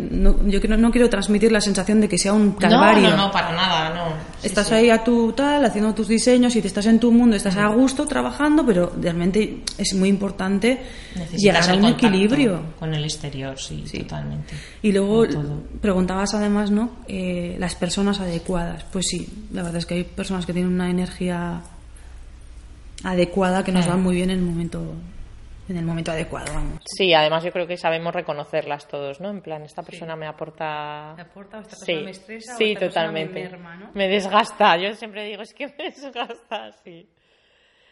[0.44, 3.08] yo no, no, quiero transmitir la sensación de que sea un calvario.
[3.08, 4.12] No, no, no para nada, no.
[4.42, 7.56] estás ahí a tu tal, haciendo tus diseños y te estás en tu mundo, estás
[7.56, 10.82] a gusto trabajando, pero realmente es muy importante
[11.34, 12.60] llegar a un equilibrio.
[12.78, 14.54] Con el exterior, sí, totalmente.
[14.82, 15.24] Y luego
[15.80, 16.90] preguntabas además, ¿no?
[17.08, 18.84] Eh, las personas adecuadas.
[18.92, 21.62] Pues sí, la verdad es que hay personas que tienen una energía
[23.02, 24.94] adecuada que nos van muy bien en el momento
[25.72, 26.82] en el momento adecuado, vamos.
[26.84, 29.30] Sí, además yo creo que sabemos reconocerlas todos, ¿no?
[29.30, 31.14] En plan, esta persona me aporta...
[31.16, 33.50] ¿Me aporta esta persona me estresa sí, totalmente.
[33.94, 37.08] Me, desgasta, yo siempre digo, es que me desgasta, sí.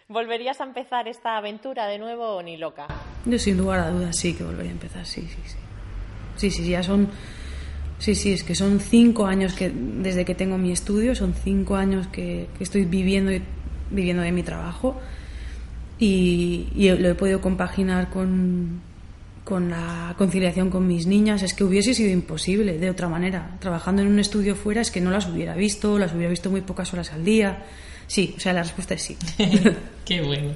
[0.09, 2.87] ¿Volverías a empezar esta aventura de nuevo o ni loca?
[3.24, 5.59] Yo sin lugar a dudas sí que volvería a empezar, sí, sí, sí.
[6.37, 7.09] Sí, sí, ya son...
[7.99, 11.76] Sí, sí, es que son cinco años que desde que tengo mi estudio, son cinco
[11.76, 13.31] años que, que estoy viviendo,
[13.91, 15.01] viviendo de mi trabajo
[16.01, 16.66] y,
[16.98, 18.80] lo he podido compaginar con,
[19.44, 21.42] con la conciliación con mis niñas.
[21.42, 23.57] Es que hubiese sido imposible de otra manera.
[23.61, 26.62] Trabajando en un estudio fuera es que no las hubiera visto, las hubiera visto muy
[26.62, 27.64] pocas horas al día.
[28.07, 29.16] Sí, o sea, la respuesta es sí.
[30.05, 30.55] Qué bueno.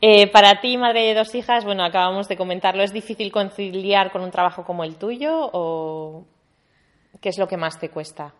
[0.00, 4.22] Eh, para ti, madre de dos hijas, bueno, acabamos de comentarlo, ¿es difícil conciliar con
[4.22, 6.24] un trabajo como el tuyo o
[7.20, 8.32] qué es lo que más te cuesta?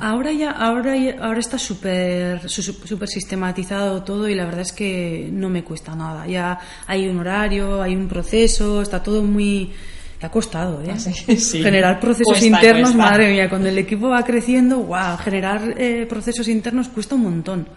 [0.00, 5.48] Ahora ya, ahora, ahora está súper super sistematizado todo y la verdad es que no
[5.48, 6.26] me cuesta nada.
[6.26, 9.72] Ya hay un horario, hay un proceso, está todo muy
[10.20, 10.94] ha costado, ¿eh?
[11.36, 16.88] Generar procesos internos, madre mía, cuando el equipo va creciendo, wow, generar eh, procesos internos
[16.88, 17.68] cuesta un montón,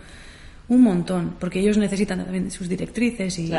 [0.68, 3.54] un montón, porque ellos necesitan también sus directrices y.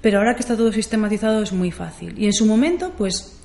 [0.00, 2.12] Pero ahora que está todo sistematizado es muy fácil.
[2.18, 3.40] Y en su momento, pues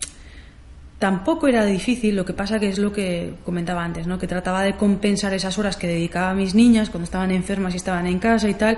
[0.99, 4.19] Tampoco era difícil, lo que pasa que es lo que comentaba antes, ¿no?
[4.19, 7.77] que trataba de compensar esas horas que dedicaba a mis niñas cuando estaban enfermas y
[7.77, 8.77] estaban en casa y tal.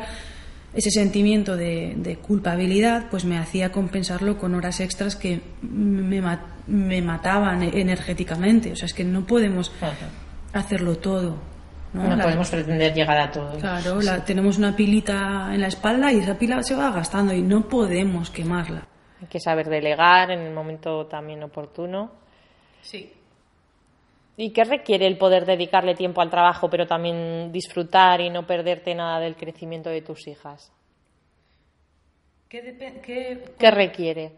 [0.74, 6.22] Ese sentimiento de, culpabilidad pues me hacía compensarlo con horas extras que me,
[6.67, 8.72] me mataban energéticamente.
[8.72, 9.72] O sea, es que no podemos
[10.53, 11.39] hacerlo todo.
[11.93, 13.57] No, podemos pretender llegar a todo.
[13.57, 17.67] Claro, tenemos una pilita en la espalda y esa pila se va gastando y no
[17.67, 18.88] podemos quemarla.
[19.22, 22.11] Hay que saber delegar en el momento también oportuno.
[22.82, 23.13] Sí.
[24.38, 28.95] ¿Y qué requiere el poder dedicarle tiempo al trabajo, pero también disfrutar y no perderte
[28.95, 30.72] nada del crecimiento de tus hijas?
[32.49, 34.32] ¿Qué, requiere?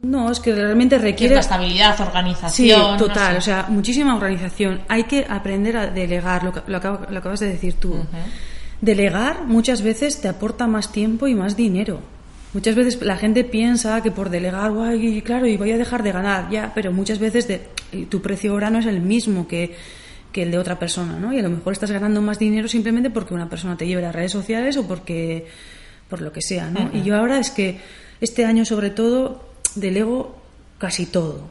[0.00, 1.38] No, es que realmente requiere...
[1.38, 2.98] estabilidad, organización.
[2.98, 4.82] Sí, total, o sea, muchísima organización.
[4.88, 8.04] Hay que aprender a delegar, lo, lo, acabas de decir tú.
[8.80, 12.00] Delegar muchas veces te aporta más tiempo y más dinero.
[12.54, 16.12] Muchas veces la gente piensa que por delegar, guay, claro, y voy a dejar de
[16.12, 17.60] ganar, ya, pero muchas veces de,
[18.08, 19.74] tu precio ahora no es el mismo que,
[20.32, 21.32] el de otra persona, ¿no?
[21.32, 24.14] Y a lo mejor estás ganando más dinero simplemente porque una persona te lleve las
[24.14, 25.46] redes sociales o porque,
[26.08, 26.90] por lo que sea, ¿no?
[26.92, 27.78] Y yo ahora es que
[28.20, 30.36] este año sobre todo delego
[30.78, 31.48] casi todo.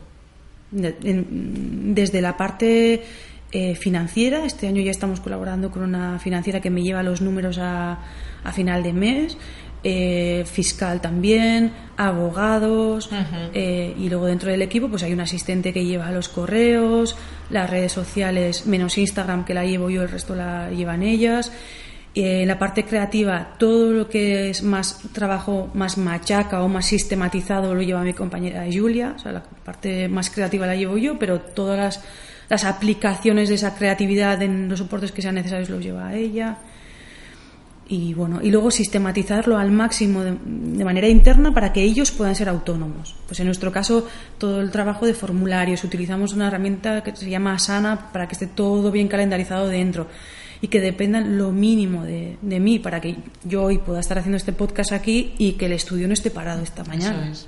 [0.72, 3.04] desde la parte
[3.52, 7.58] eh, financiera, este año ya estamos colaborando con una financiera que me lleva los números
[7.60, 8.00] a,
[8.44, 9.38] a final de mes.
[9.86, 13.10] Eh, fiscal también, abogados
[13.54, 17.18] eh, y luego dentro del equipo pues hay un asistente que lleva los correos,
[17.50, 21.52] las redes sociales, menos Instagram que la llevo yo, el resto la llevan ellas.
[22.16, 27.76] en la parte creativa, todo lo que es más trabajo más machaca o más sistematizado
[27.76, 31.42] lo lleva mi compañera Julia, o sea, la parte más creativa la llevo yo, pero
[31.42, 32.02] todas las,
[32.48, 36.60] las aplicaciones de esa creatividad en los soportes que sean necesarios los lleva ella
[37.94, 42.50] y bueno y luego sistematizarlo al máximo de, manera interna para que ellos puedan ser
[42.50, 43.16] autónomos.
[43.28, 44.08] Pues en nuestro caso
[44.40, 48.48] todo el trabajo de formularios utilizamos una herramienta que se llama Asana para que esté
[48.48, 50.08] todo bien calendarizado dentro
[50.60, 54.38] y que dependan lo mínimo de, de mí para que yo hoy pueda estar haciendo
[54.38, 57.30] este podcast aquí y que el estudio no esté parado esta mañana.
[57.30, 57.48] Eso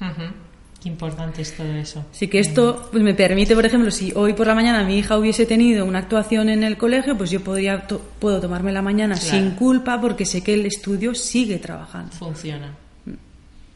[0.00, 0.49] es.
[0.82, 2.06] Qué importante es todo eso.
[2.10, 5.18] Sí que esto pues, me permite, por ejemplo, si hoy por la mañana mi hija
[5.18, 7.86] hubiese tenido una actuación en el colegio, pues yo podría
[8.18, 12.12] puedo tomarme la mañana sin culpa porque sé que el estudio sigue trabajando.
[12.12, 12.74] Funciona.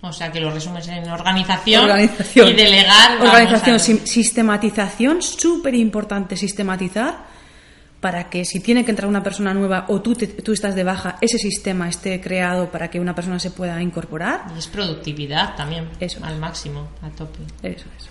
[0.00, 1.90] O sea, que lo resumes en organización,
[2.34, 3.20] y delegar.
[3.20, 7.34] Organización, sistematización, súper importante sistematizar
[8.05, 11.16] para que si tiene que entrar una persona nueva o tú, tú estás de baja,
[11.22, 14.42] ese sistema esté creado para que una persona se pueda incorporar.
[14.55, 17.38] Y es productividad también, Eso al máximo, a tope.
[17.62, 18.11] Eso, eso.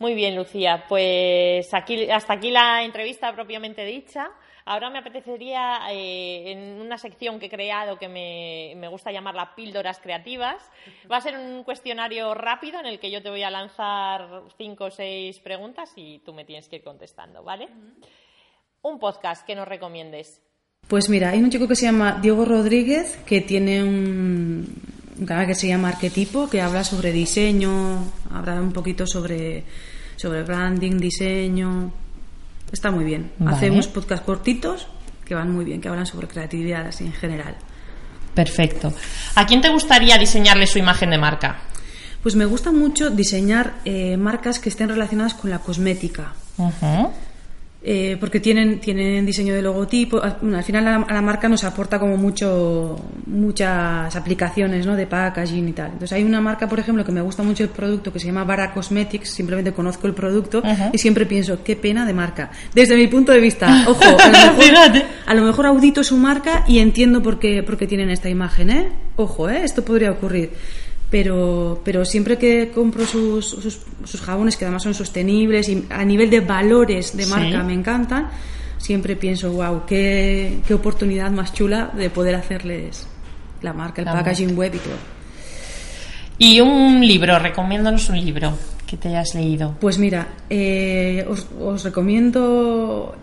[0.00, 0.84] Muy bien, Lucía.
[0.88, 4.30] Pues aquí, hasta aquí la entrevista propiamente dicha.
[4.64, 9.54] Ahora me apetecería, eh, en una sección que he creado que me, me, gusta llamarla
[9.54, 10.60] píldoras creativas,
[11.10, 14.86] va a ser un cuestionario rápido en el que yo te voy a lanzar cinco
[14.86, 17.68] o seis preguntas y tú me tienes que ir contestando, ¿vale?
[18.82, 20.40] Un podcast que nos recomiendes.
[20.88, 24.66] Pues mira, hay un chico que se llama Diego Rodríguez que tiene un,
[25.18, 29.64] un canal que se llama Arquetipo, que habla sobre diseño, habla un poquito sobre,
[30.16, 31.92] sobre branding, diseño.
[32.72, 33.32] Está muy bien.
[33.38, 33.56] Vale.
[33.56, 34.86] Hace unos podcasts cortitos
[35.26, 37.56] que van muy bien, que hablan sobre creatividad así en general.
[38.34, 38.92] Perfecto.
[39.34, 41.58] ¿A quién te gustaría diseñarle su imagen de marca?
[42.22, 46.32] Pues me gusta mucho diseñar eh, marcas que estén relacionadas con la cosmética.
[47.82, 50.22] Eh, porque tienen, tienen diseño de logotipo.
[50.22, 54.96] Al, bueno, al final a la, marca nos aporta como mucho, muchas aplicaciones ¿no?
[54.96, 55.86] de packaging y tal.
[55.86, 58.44] Entonces hay una marca, por ejemplo, que me gusta mucho el producto que se llama
[58.44, 59.30] Bara Cosmetics.
[59.30, 60.62] Simplemente conozco el producto
[60.92, 62.50] y siempre pienso, qué pena de marca.
[62.74, 66.64] Desde mi punto de vista, ojo, a lo mejor, a lo mejor audito su marca
[66.68, 68.70] y entiendo por qué, por qué tienen esta imagen.
[68.70, 68.88] ¿eh?
[69.16, 69.62] Ojo, ¿eh?
[69.64, 70.50] esto podría ocurrir.
[71.10, 76.04] Pero, pero siempre que compro sus, sus, sus jabones, que además son sostenibles y a
[76.04, 77.30] nivel de valores de Sí.
[77.30, 78.28] marca me encantan,
[78.78, 83.06] siempre pienso, wow, qué, qué oportunidad más chula de poder hacerles
[83.60, 84.94] la marca, el La packaging web y todo.
[86.38, 88.52] Y un libro, recomiéndanos un libro
[88.86, 89.74] que te hayas leído.
[89.80, 93.14] Pues mira, eh, os, os recomiendo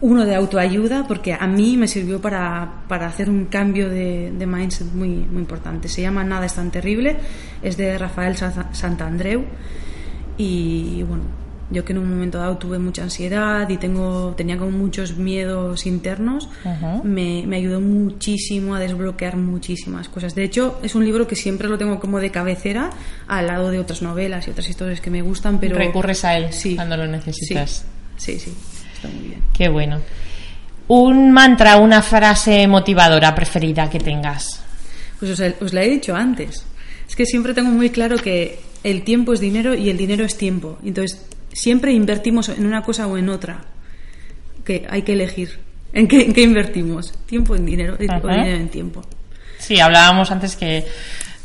[0.00, 4.46] uno de autoayuda porque a mí me sirvió para, para hacer un cambio de, de
[4.46, 5.88] mindset muy, muy importante.
[5.88, 7.16] Se llama Nada es tan terrible,
[7.62, 9.44] es de Rafael Sa- Santandreu
[10.38, 11.24] y bueno,
[11.70, 15.86] yo que en un momento dado tuve mucha ansiedad y tengo, tenía como muchos miedos
[15.86, 17.02] internos, Ujú.
[17.04, 20.34] me, me ayudó muchísimo a desbloquear muchísimas cosas.
[20.34, 22.90] De hecho, es un libro que siempre lo tengo como de cabecera
[23.26, 25.76] al lado de otras novelas y otras historias que me gustan, pero...
[25.76, 26.76] Recurres a él Sí.
[26.76, 27.84] cuando lo necesitas.
[28.16, 28.56] Sí, sí, sí,
[29.06, 29.42] está muy bien.
[29.52, 30.00] Qué bueno.
[30.88, 34.62] Un mantra, una frase motivadora preferida que tengas.
[35.18, 36.64] Pues os, os la he dicho antes.
[37.08, 40.36] Es que siempre tengo muy claro que el tiempo es dinero y el dinero es
[40.36, 40.78] tiempo.
[40.84, 43.64] Entonces, siempre invertimos en una cosa o en otra.
[44.64, 45.58] Que hay que elegir.
[45.92, 47.12] ¿En qué, en qué invertimos?
[47.26, 49.02] Tiempo en dinero o dinero en tiempo.
[49.58, 50.84] Sí, hablábamos antes que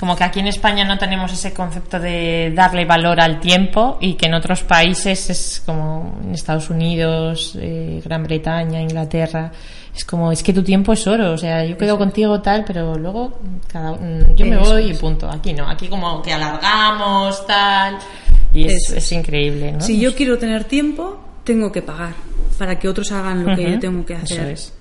[0.01, 4.15] como que aquí en España no tenemos ese concepto de darle valor al tiempo y
[4.15, 9.51] que en otros países es como en Estados Unidos, eh, Gran Bretaña, Inglaterra,
[9.95, 12.97] es como es que tu tiempo es oro, o sea, yo quedo contigo tal, pero
[12.97, 13.95] luego cada,
[14.35, 15.29] yo me voy y punto.
[15.29, 17.99] Aquí no, aquí como que alargamos tal
[18.55, 19.81] y es, es increíble, ¿no?
[19.81, 22.15] Si yo quiero tener tiempo, tengo que pagar
[22.57, 24.39] para que otros hagan lo que yo tengo que hacer.
[24.39, 24.80] Eso es.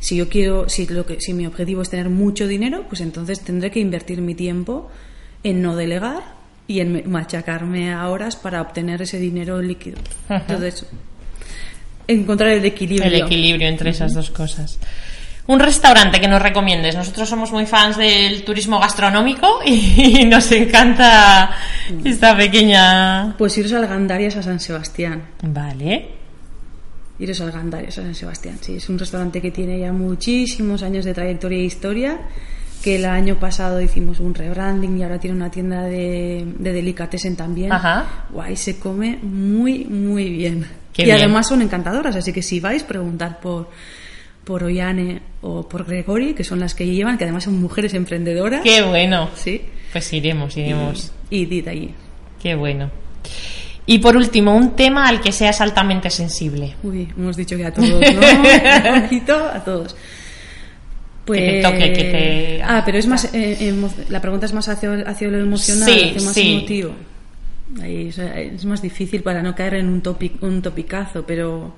[0.00, 3.40] Si yo quiero, si lo que, si mi objetivo es tener mucho dinero, pues entonces
[3.40, 4.90] tendré que invertir mi tiempo
[5.42, 6.22] en no delegar
[6.66, 9.98] y en me- machacarme a horas para obtener ese dinero líquido.
[10.28, 10.36] Ajá.
[10.48, 10.86] Entonces,
[12.06, 13.06] encontrar el equilibrio.
[13.08, 14.78] El equilibrio entre esas dos cosas.
[15.46, 16.94] Un restaurante que nos recomiendes.
[16.94, 21.50] Nosotros somos muy fans del turismo gastronómico y nos encanta
[22.04, 23.34] esta pequeña.
[23.38, 25.22] Pues iros al Gandarias a San Sebastián.
[25.42, 26.17] Vale.
[27.18, 28.58] Iros al Gandarias a San Sebastián.
[28.60, 32.20] Sí, es un restaurante que tiene ya muchísimos años de trayectoria e historia.
[32.82, 37.34] Que el año pasado hicimos un rebranding y ahora tiene una tienda de, de delicatessen
[37.34, 37.72] también.
[37.72, 38.26] Ajá.
[38.30, 40.64] Guay, se come muy, muy bien.
[40.92, 41.16] Qué y bien.
[41.16, 43.68] además son encantadoras, así que si vais, preguntar por,
[44.44, 48.62] por Ollane o por Gregori, que son las que llevan, que además son mujeres emprendedoras.
[48.62, 49.28] Qué bueno.
[49.34, 49.60] Sí.
[49.90, 51.12] Pues iremos, iremos.
[51.30, 51.94] Y did allí.
[52.40, 52.92] Qué bueno.
[53.90, 56.76] Y por último, un tema al que seas altamente sensible.
[56.82, 57.96] Uy, hemos dicho que a todos, ¿no?
[58.94, 59.96] Un poquito a todos.
[61.24, 61.40] Pues...
[61.40, 63.30] Que te toque, que te- Ah, pero es más...
[63.32, 63.74] eh,
[64.10, 66.52] La pregunta es más hacia, hacia lo emocional, Sí, hacia más sí.
[66.58, 66.92] emotivo.
[67.80, 71.74] Ahí es, es más difícil para no caer en un, topic, un topicazo, pero...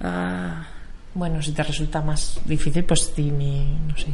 [0.00, 0.66] Ah,
[1.14, 4.08] Bueno, si te resulta más difícil, pues dime, no sé.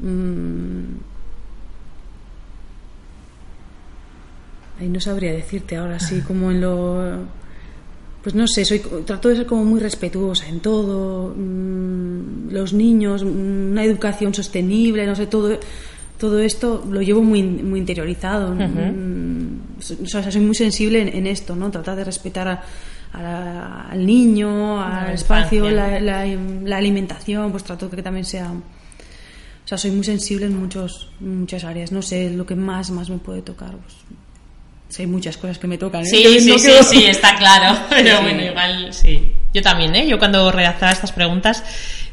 [0.00, 0.84] mm,
[4.80, 7.40] Ay, no sabría decirte ahora sí, como en lo...
[8.22, 11.34] Pues no sé, soy, trato de ser como muy respetuosa en todo.
[11.36, 15.58] mm, los niños, mm, una educación sostenible, no sé, todo,
[16.18, 18.54] todo esto lo llevo muy, muy interiorizado.
[18.54, 21.70] mm, o sea, soy muy sensible en, en esto, ¿no?
[21.70, 22.62] Tratar de respetar a-
[23.12, 28.50] a la- al niño, al la espacio, la, alimentación, pues trato de que también sea...
[28.52, 31.92] O sea, soy muy sensible en muchos, muchas áreas.
[31.92, 33.70] No sé, lo que más, más me puede tocar.
[33.76, 33.94] Pues,
[34.98, 36.02] hay muchas cosas que me tocan.
[36.02, 36.06] ¿eh?
[36.06, 37.78] Sí, sí, no sí, sí, está claro.
[37.90, 38.22] Pero Sí.
[38.22, 39.32] bueno, igual sí.
[39.54, 40.06] Yo también, ¿eh?
[40.06, 41.62] Yo cuando redactaba estas preguntas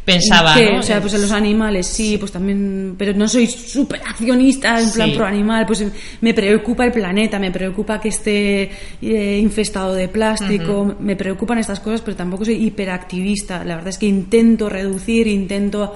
[0.03, 0.55] pensaba.
[0.55, 0.71] ¿Qué?
[0.71, 0.79] ¿no?
[0.79, 4.91] O sea, pues en los animales, sí, pues también, pero no soy súper accionista en
[4.91, 5.15] plan Sí.
[5.15, 5.83] pro animal, pues
[6.21, 8.71] me preocupa el planeta, me preocupa que esté
[9.01, 13.63] eh, infestado de plástico, me preocupan estas cosas, pero tampoco soy hiperactivista.
[13.65, 15.93] La verdad es que intento reducir, intento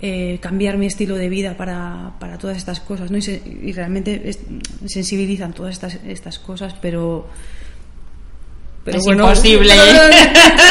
[0.00, 3.18] eh, cambiar mi estilo de vida para, para todas estas cosas, ¿no?
[3.18, 4.38] Y, se- y realmente es-
[4.86, 7.26] sensibilizan todas estas, estas cosas, pero
[8.84, 9.72] Pero es bueno, imposible.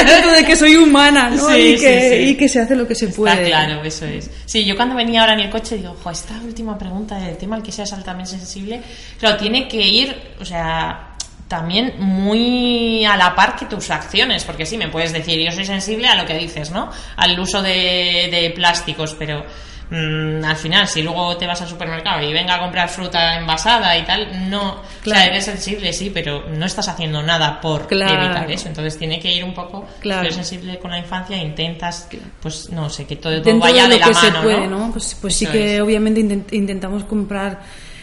[0.06, 1.50] Pero, de que soy humana, ¿no?
[1.50, 2.30] Sí, y, que, sí, sí.
[2.32, 3.34] y que se hace lo que se puede.
[3.36, 4.30] Está claro, eso es.
[4.46, 7.56] Sí, yo cuando venía ahora en el coche digo, jo, esta última pregunta del tema
[7.58, 8.82] al que seas altamente sensible,
[9.20, 11.16] claro, tiene que ir, o sea,
[11.48, 15.66] también muy a la par que tus acciones, porque sí, me puedes decir, yo soy
[15.66, 16.90] sensible a lo que dices, ¿no?
[17.16, 19.46] Al uso de, de plásticos, pero
[19.90, 23.98] mm, al final, si luego te vas al supermercado y venga a comprar fruta envasada
[23.98, 25.22] y tal, no, o Claro.
[25.22, 28.26] sea, eres sensible, sí, pero no estás haciendo nada por Claro.
[28.26, 30.20] evitar eso, entonces tiene que ir un poco, Claro.
[30.22, 32.10] si eres sensible con la infancia, intentas,
[32.42, 34.68] pues no sé, que todo, todo vaya de lo de la que se mano, puede,
[34.68, 34.80] ¿no?
[34.88, 34.92] ¿no?
[34.92, 35.82] Pues, pues sí que es.
[35.82, 37.62] obviamente intent- intentamos comprar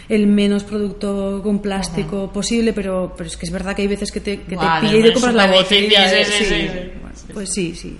[0.08, 4.10] el menos producto con plástico posible, pero, pero es que es verdad que hay veces
[4.12, 6.04] que te, que te Guau, pilla y te compras la botella.
[6.08, 6.24] difícil, ¿eh?
[6.24, 6.54] sí, sí, Sí.
[6.54, 6.90] sí, sí.
[7.00, 7.98] Bueno, Pues sí, sí.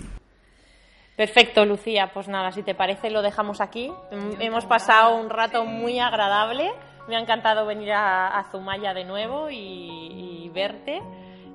[1.16, 2.10] Perfecto, Lucía.
[2.12, 3.88] Pues nada, si te parece, lo dejamos aquí.
[4.10, 6.70] Hem- Hemos pasado un rato muy agradable.
[7.08, 11.00] Me ha encantado venir a, a Zumaya de nuevo y, y verte.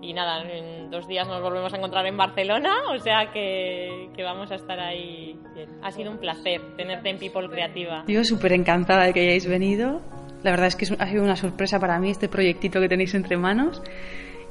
[0.02, 4.24] Y nada, en dos días nos volvemos a encontrar en Barcelona, o sea que, que
[4.24, 5.38] vamos a estar ahí.
[5.54, 5.70] bien.
[5.84, 8.06] Ha sido un placer tenerte en People Creativa.
[8.08, 10.00] Yo súper encantada de que hayáis venido.
[10.44, 13.38] La verdad es que ha sido una sorpresa para mí este proyectito que tenéis entre
[13.38, 13.82] manos.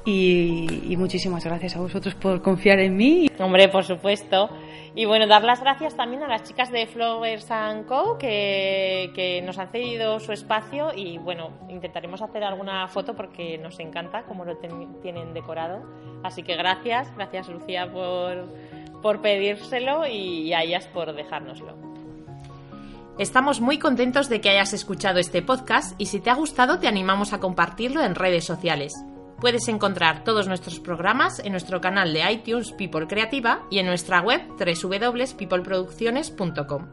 [0.05, 3.29] Y, y muchísimas gracias a vosotros por confiar en mí.
[3.39, 4.49] Hombre, por supuesto.
[4.95, 8.17] Y bueno, dar las gracias también a las chicas de Flowers and Co.
[8.17, 13.79] Que, que nos han cedido su espacio y bueno, intentaremos hacer alguna foto porque nos
[13.81, 15.83] encanta cómo lo ten- tienen decorado.
[16.23, 18.49] Así que gracias, gracias Lucía por,
[19.03, 21.77] por pedírselo y a ellas por dejárnoslo.
[23.19, 26.87] Estamos muy contentos de que hayas escuchado este podcast y si te ha gustado te
[26.87, 28.95] animamos a compartirlo en redes sociales.
[29.41, 34.21] Puedes encontrar todos nuestros programas en nuestro canal de iTunes People Creativa y en nuestra
[34.21, 36.87] web www.peopleproducciones.com.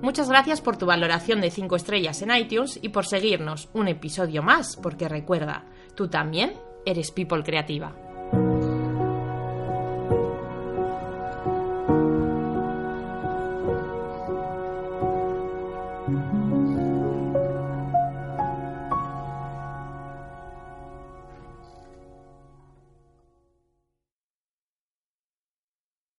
[0.00, 4.42] Muchas gracias por tu valoración de 5 estrellas en iTunes y por seguirnos un episodio
[4.42, 6.54] más, porque recuerda, tú también
[6.86, 8.07] eres People Creativa.